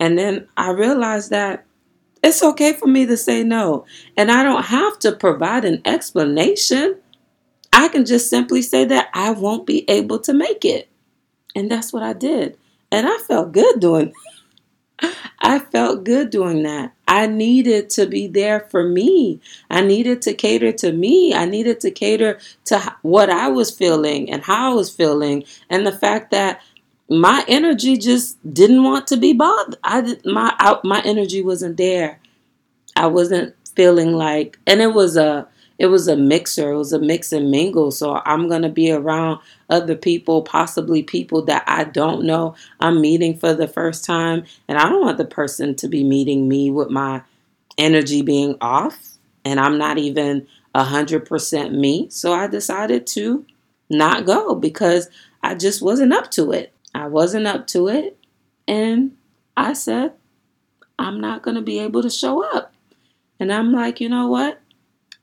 And 0.00 0.18
then 0.18 0.48
I 0.56 0.70
realized 0.70 1.30
that 1.30 1.64
it's 2.22 2.42
okay 2.42 2.72
for 2.72 2.86
me 2.86 3.06
to 3.06 3.16
say 3.16 3.44
no. 3.44 3.86
And 4.16 4.30
I 4.30 4.42
don't 4.42 4.64
have 4.64 4.98
to 5.00 5.12
provide 5.12 5.64
an 5.64 5.80
explanation. 5.84 6.96
I 7.72 7.88
can 7.88 8.04
just 8.04 8.28
simply 8.28 8.62
say 8.62 8.84
that 8.86 9.08
I 9.14 9.30
won't 9.30 9.66
be 9.66 9.88
able 9.88 10.18
to 10.20 10.34
make 10.34 10.64
it. 10.64 10.88
And 11.54 11.70
that's 11.70 11.92
what 11.92 12.02
I 12.02 12.12
did. 12.12 12.58
And 12.92 13.06
I 13.06 13.16
felt 13.18 13.52
good 13.52 13.80
doing 13.80 14.12
I 15.40 15.58
felt 15.58 16.04
good 16.04 16.30
doing 16.30 16.62
that. 16.64 16.92
I 17.08 17.26
needed 17.26 17.90
to 17.90 18.06
be 18.06 18.26
there 18.26 18.60
for 18.60 18.84
me. 18.84 19.40
I 19.68 19.80
needed 19.80 20.22
to 20.22 20.34
cater 20.34 20.72
to 20.72 20.92
me. 20.92 21.34
I 21.34 21.44
needed 21.44 21.80
to 21.80 21.90
cater 21.90 22.38
to 22.66 22.96
what 23.02 23.30
I 23.30 23.48
was 23.48 23.70
feeling 23.70 24.30
and 24.30 24.42
how 24.42 24.72
I 24.72 24.74
was 24.74 24.90
feeling, 24.90 25.44
and 25.68 25.86
the 25.86 25.92
fact 25.92 26.30
that 26.30 26.62
my 27.08 27.44
energy 27.48 27.96
just 27.96 28.38
didn't 28.54 28.84
want 28.84 29.06
to 29.08 29.16
be 29.16 29.32
bothered. 29.32 29.76
I 29.82 30.00
did, 30.02 30.24
my 30.24 30.54
I, 30.58 30.78
my 30.84 31.02
energy 31.04 31.42
wasn't 31.42 31.76
there. 31.76 32.20
I 32.94 33.06
wasn't 33.06 33.54
feeling 33.74 34.12
like, 34.12 34.58
and 34.66 34.80
it 34.80 34.94
was 34.94 35.16
a 35.16 35.48
it 35.80 35.86
was 35.86 36.08
a 36.08 36.14
mixer. 36.14 36.72
It 36.72 36.76
was 36.76 36.92
a 36.92 36.98
mix 36.98 37.32
and 37.32 37.50
mingle. 37.50 37.90
So 37.90 38.20
I'm 38.26 38.48
going 38.48 38.60
to 38.60 38.68
be 38.68 38.92
around 38.92 39.40
other 39.70 39.96
people, 39.96 40.42
possibly 40.42 41.02
people 41.02 41.42
that 41.46 41.64
I 41.66 41.84
don't 41.84 42.26
know 42.26 42.54
I'm 42.80 43.00
meeting 43.00 43.34
for 43.34 43.54
the 43.54 43.66
first 43.66 44.04
time. 44.04 44.44
And 44.68 44.76
I 44.76 44.90
don't 44.90 45.00
want 45.00 45.16
the 45.16 45.24
person 45.24 45.74
to 45.76 45.88
be 45.88 46.04
meeting 46.04 46.46
me 46.48 46.70
with 46.70 46.90
my 46.90 47.22
energy 47.78 48.20
being 48.20 48.56
off 48.60 49.16
and 49.42 49.58
I'm 49.58 49.78
not 49.78 49.96
even 49.96 50.46
100% 50.74 51.72
me. 51.72 52.10
So 52.10 52.34
I 52.34 52.46
decided 52.46 53.06
to 53.08 53.46
not 53.88 54.26
go 54.26 54.54
because 54.54 55.08
I 55.42 55.54
just 55.54 55.80
wasn't 55.80 56.12
up 56.12 56.30
to 56.32 56.52
it. 56.52 56.74
I 56.94 57.06
wasn't 57.06 57.46
up 57.46 57.66
to 57.68 57.88
it. 57.88 58.18
And 58.68 59.16
I 59.56 59.72
said, 59.72 60.12
I'm 60.98 61.22
not 61.22 61.42
going 61.42 61.54
to 61.54 61.62
be 61.62 61.78
able 61.78 62.02
to 62.02 62.10
show 62.10 62.44
up. 62.54 62.74
And 63.38 63.50
I'm 63.50 63.72
like, 63.72 63.98
you 63.98 64.10
know 64.10 64.28
what? 64.28 64.59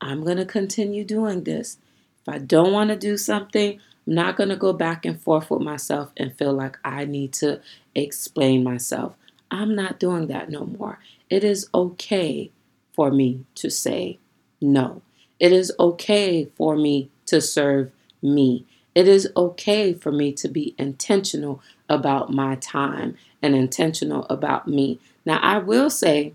I'm 0.00 0.24
going 0.24 0.36
to 0.36 0.44
continue 0.46 1.04
doing 1.04 1.44
this. 1.44 1.78
If 2.22 2.28
I 2.34 2.38
don't 2.38 2.72
want 2.72 2.90
to 2.90 2.96
do 2.96 3.16
something, 3.16 3.80
I'm 4.06 4.14
not 4.14 4.36
going 4.36 4.48
to 4.48 4.56
go 4.56 4.72
back 4.72 5.04
and 5.04 5.20
forth 5.20 5.50
with 5.50 5.62
myself 5.62 6.10
and 6.16 6.36
feel 6.36 6.52
like 6.52 6.78
I 6.84 7.04
need 7.04 7.32
to 7.34 7.60
explain 7.94 8.62
myself. 8.64 9.14
I'm 9.50 9.74
not 9.74 9.98
doing 9.98 10.26
that 10.28 10.50
no 10.50 10.64
more. 10.64 10.98
It 11.30 11.44
is 11.44 11.68
okay 11.74 12.50
for 12.92 13.10
me 13.10 13.44
to 13.56 13.70
say 13.70 14.18
no. 14.60 15.02
It 15.38 15.52
is 15.52 15.72
okay 15.78 16.48
for 16.56 16.76
me 16.76 17.10
to 17.26 17.40
serve 17.40 17.92
me. 18.22 18.66
It 18.94 19.06
is 19.06 19.30
okay 19.36 19.92
for 19.92 20.10
me 20.10 20.32
to 20.32 20.48
be 20.48 20.74
intentional 20.78 21.62
about 21.88 22.32
my 22.32 22.56
time 22.56 23.16
and 23.40 23.54
intentional 23.54 24.26
about 24.28 24.66
me. 24.66 24.98
Now, 25.24 25.38
I 25.40 25.58
will 25.58 25.90
say 25.90 26.34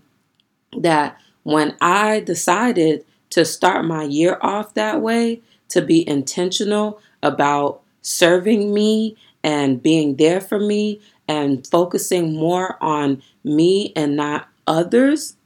that 0.76 1.18
when 1.42 1.76
I 1.80 2.20
decided 2.20 3.04
to 3.34 3.44
start 3.44 3.84
my 3.84 4.04
year 4.04 4.38
off 4.42 4.74
that 4.74 5.02
way, 5.02 5.42
to 5.68 5.82
be 5.82 6.08
intentional 6.08 7.00
about 7.20 7.80
serving 8.00 8.72
me 8.72 9.16
and 9.42 9.82
being 9.82 10.14
there 10.14 10.40
for 10.40 10.60
me 10.60 11.00
and 11.26 11.66
focusing 11.66 12.36
more 12.36 12.80
on 12.80 13.20
me 13.42 13.92
and 13.96 14.14
not 14.14 14.46
others, 14.68 15.36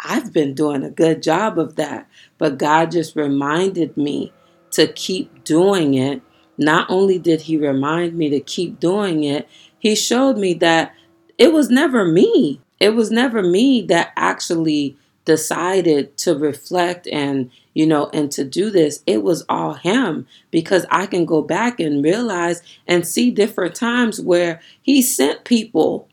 I've 0.00 0.32
been 0.32 0.54
doing 0.54 0.82
a 0.82 0.90
good 0.90 1.22
job 1.22 1.56
of 1.56 1.76
that. 1.76 2.08
But 2.36 2.58
God 2.58 2.90
just 2.90 3.14
reminded 3.14 3.96
me 3.96 4.32
to 4.72 4.88
keep 4.88 5.44
doing 5.44 5.94
it. 5.94 6.22
Not 6.58 6.90
only 6.90 7.16
did 7.16 7.42
He 7.42 7.56
remind 7.56 8.18
me 8.18 8.28
to 8.30 8.40
keep 8.40 8.80
doing 8.80 9.22
it, 9.22 9.48
He 9.78 9.94
showed 9.94 10.36
me 10.36 10.52
that 10.54 10.94
it 11.38 11.52
was 11.52 11.70
never 11.70 12.04
me. 12.04 12.60
It 12.80 12.96
was 12.96 13.12
never 13.12 13.40
me 13.40 13.82
that 13.82 14.12
actually 14.16 14.98
decided 15.26 16.16
to 16.16 16.34
reflect 16.38 17.06
and 17.08 17.50
you 17.74 17.86
know 17.86 18.08
and 18.14 18.32
to 18.32 18.44
do 18.44 18.70
this 18.70 19.02
it 19.06 19.22
was 19.22 19.44
all 19.48 19.74
him. 19.74 20.26
Because 20.50 20.86
i 20.90 21.04
can 21.04 21.26
go 21.26 21.42
back 21.42 21.78
and 21.78 22.02
realize 22.02 22.62
and 22.86 23.06
see 23.06 23.30
different 23.30 23.74
times 23.74 24.20
where 24.20 24.60
he 24.80 25.02
sent 25.02 25.44
people 25.44 26.08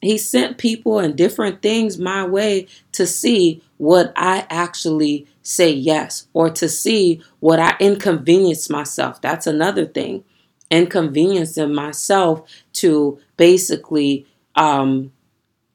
he 0.00 0.16
sent 0.16 0.58
people 0.58 1.00
and 1.00 1.16
different 1.16 1.60
things 1.60 1.98
my 1.98 2.24
way 2.24 2.66
to 2.92 3.06
see 3.06 3.62
what 3.76 4.12
i 4.16 4.46
actually 4.48 5.26
say 5.42 5.70
yes 5.70 6.28
or 6.32 6.48
to 6.50 6.68
see 6.68 7.20
what 7.40 7.58
i 7.58 7.74
inconvenience 7.80 8.70
myself. 8.70 9.20
That's 9.20 9.46
another 9.46 9.86
thing. 9.86 10.24
Inconveniencing 10.70 11.74
myself 11.74 12.48
to 12.74 13.18
basically 13.36 14.26
um 14.54 15.12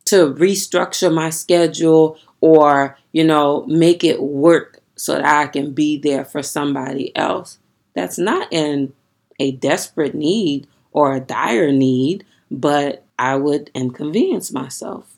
to 0.06 0.34
restructure 0.34 1.14
my 1.14 1.30
schedule 1.32 2.18
or, 2.44 2.98
you 3.14 3.24
know, 3.24 3.66
make 3.68 4.04
it 4.04 4.22
work 4.22 4.80
so 4.98 5.14
that 5.14 5.24
I 5.24 5.48
can 5.48 5.74
be 5.74 5.98
there 5.98 6.26
for 6.26 6.44
somebody 6.44 7.16
else. 7.16 7.58
That's 7.94 8.18
not 8.18 8.52
in 8.52 8.92
a 9.40 9.52
desperate 9.52 10.14
need 10.14 10.68
or 10.92 11.16
a 11.16 11.22
dire 11.22 11.72
need, 11.72 12.26
but 12.52 13.06
I 13.18 13.38
would 13.38 13.72
inconvenience 13.74 14.52
myself. 14.52 15.16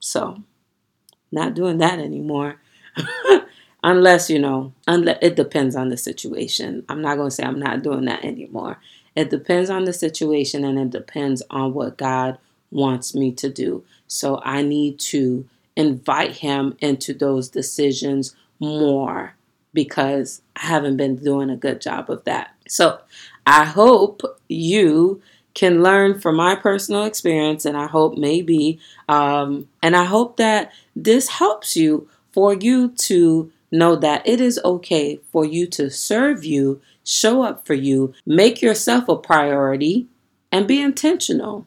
So, 0.00 0.42
not 1.30 1.54
doing 1.54 1.78
that 1.78 2.00
anymore. 2.00 2.56
unless, 3.84 4.28
you 4.28 4.40
know, 4.40 4.72
unless 4.88 5.18
it 5.22 5.36
depends 5.36 5.76
on 5.76 5.90
the 5.90 5.96
situation. 5.96 6.84
I'm 6.88 7.00
not 7.00 7.16
going 7.16 7.30
to 7.30 7.34
say 7.34 7.44
I'm 7.44 7.60
not 7.60 7.84
doing 7.84 8.06
that 8.06 8.24
anymore. 8.24 8.80
It 9.14 9.30
depends 9.30 9.70
on 9.70 9.84
the 9.84 9.92
situation 9.92 10.64
and 10.64 10.80
it 10.80 10.90
depends 10.90 11.44
on 11.48 11.74
what 11.74 11.96
God 11.96 12.38
wants 12.72 13.14
me 13.14 13.30
to 13.34 13.48
do. 13.48 13.84
So 14.08 14.40
I 14.44 14.62
need 14.62 14.98
to 14.98 15.48
invite 15.76 16.38
him 16.38 16.76
into 16.80 17.14
those 17.14 17.48
decisions 17.48 18.34
more 18.58 19.34
because 19.72 20.40
I 20.56 20.66
haven't 20.66 20.96
been 20.96 21.16
doing 21.16 21.50
a 21.50 21.56
good 21.56 21.80
job 21.80 22.10
of 22.10 22.24
that. 22.24 22.54
So 22.66 22.98
I 23.46 23.64
hope 23.64 24.22
you 24.48 25.20
can 25.54 25.82
learn 25.82 26.18
from 26.18 26.36
my 26.36 26.54
personal 26.54 27.04
experience, 27.04 27.64
and 27.64 27.76
I 27.76 27.86
hope 27.86 28.18
maybe, 28.18 28.78
um, 29.08 29.68
and 29.82 29.96
I 29.96 30.04
hope 30.04 30.36
that 30.36 30.72
this 30.94 31.28
helps 31.28 31.76
you 31.76 32.08
for 32.32 32.52
you 32.52 32.88
to 32.88 33.50
know 33.72 33.96
that 33.96 34.26
it 34.26 34.40
is 34.40 34.60
okay 34.64 35.18
for 35.32 35.44
you 35.44 35.66
to 35.68 35.90
serve 35.90 36.44
you, 36.44 36.80
show 37.04 37.42
up 37.42 37.66
for 37.66 37.74
you, 37.74 38.12
make 38.26 38.60
yourself 38.60 39.08
a 39.08 39.16
priority, 39.16 40.06
and 40.52 40.68
be 40.68 40.80
intentional. 40.80 41.66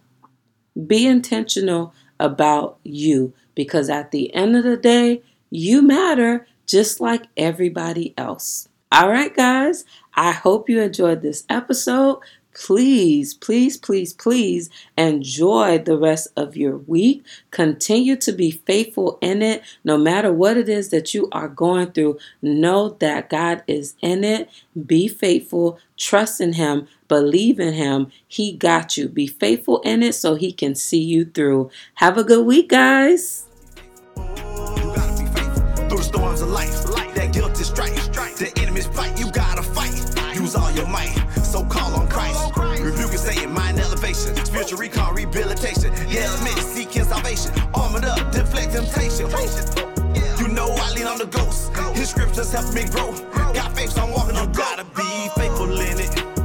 Be 0.88 1.08
intentional 1.08 1.94
about 2.20 2.80
you 2.84 3.34
because 3.56 3.90
at 3.90 4.12
the 4.12 4.34
end 4.34 4.56
of 4.56 4.64
the 4.64 4.78
day, 4.78 5.22
you 5.50 5.82
matter 5.82 6.48
just 6.66 7.00
like 7.00 7.26
everybody 7.36 8.14
else. 8.18 8.68
All 8.92 9.10
right, 9.10 9.36
guys, 9.36 9.86
I 10.16 10.32
hope 10.32 10.70
you 10.70 10.82
enjoyed 10.82 11.22
this 11.22 11.44
episode. 11.50 12.20
Please, 12.54 13.34
please, 13.34 13.78
please, 13.78 14.14
please 14.14 14.70
enjoy 14.98 15.78
the 15.78 15.98
rest 15.98 16.28
of 16.36 16.58
your 16.58 16.78
week. 16.78 17.24
Continue 17.52 18.16
to 18.18 18.32
be 18.32 18.52
faithful 18.52 19.18
in 19.22 19.42
it. 19.42 19.64
No 19.84 19.98
matter 19.98 20.34
what 20.34 20.58
it 20.58 20.68
is 20.68 20.90
that 20.90 21.14
you 21.14 21.30
are 21.32 21.48
going 21.48 21.92
through, 21.92 22.18
know 22.42 22.90
that 23.00 23.30
God 23.30 23.64
is 23.68 23.96
in 24.02 24.24
it. 24.24 24.50
Be 24.86 25.08
faithful, 25.08 25.80
trust 25.98 26.42
in 26.42 26.54
Him, 26.54 26.88
believe 27.08 27.60
in 27.60 27.74
Him. 27.74 28.12
He 28.28 28.52
got 28.52 28.98
you. 28.98 29.08
Be 29.08 29.28
faithful 29.28 29.82
in 29.82 30.04
it 30.04 30.16
so 30.16 30.36
He 30.36 30.52
can 30.52 30.76
see 30.76 31.02
you 31.02 31.26
through. 31.26 31.70
Have 31.96 32.18
a 32.18 32.24
good 32.24 32.46
week, 32.46 32.70
guys 32.70 33.46
life. 36.50 36.86
That 37.16 37.34
guilt 37.34 37.60
is 37.60 37.68
strife. 37.68 38.12
The 38.38 38.52
enemy's 38.62 38.88
you 39.20 39.32
gotta 39.32 39.64
fight. 39.64 40.36
Use 40.36 40.56
all 40.56 40.72
your 40.72 40.88
might. 40.88 41.16
So 41.44 41.64
call 41.66 41.99
spiritual 44.60 44.80
recall, 44.80 45.14
rehabilitation. 45.14 45.94
Yeah, 46.10 46.34
admit 46.36 46.58
seeking 46.58 47.04
salvation. 47.04 47.52
Arm 47.74 47.96
it 47.96 48.04
up, 48.04 48.32
deflect 48.32 48.74
temptation. 48.74 49.30
You 50.38 50.48
know 50.50 50.68
I 50.70 50.92
lean 50.94 51.08
on 51.08 51.18
the 51.18 51.28
ghost. 51.28 51.72
His 51.96 52.10
scriptures 52.10 52.52
help 52.52 52.74
me 52.74 52.84
grow. 52.86 53.12
Got 53.54 53.76
faith, 53.76 53.92
so 53.92 54.02
I'm 54.02 54.12
walking 54.12 54.36
on. 54.36 54.52
Gotta 54.52 54.84
be 54.84 55.30
faithful 55.36 55.80
in 55.80 56.00
it. 56.00 56.39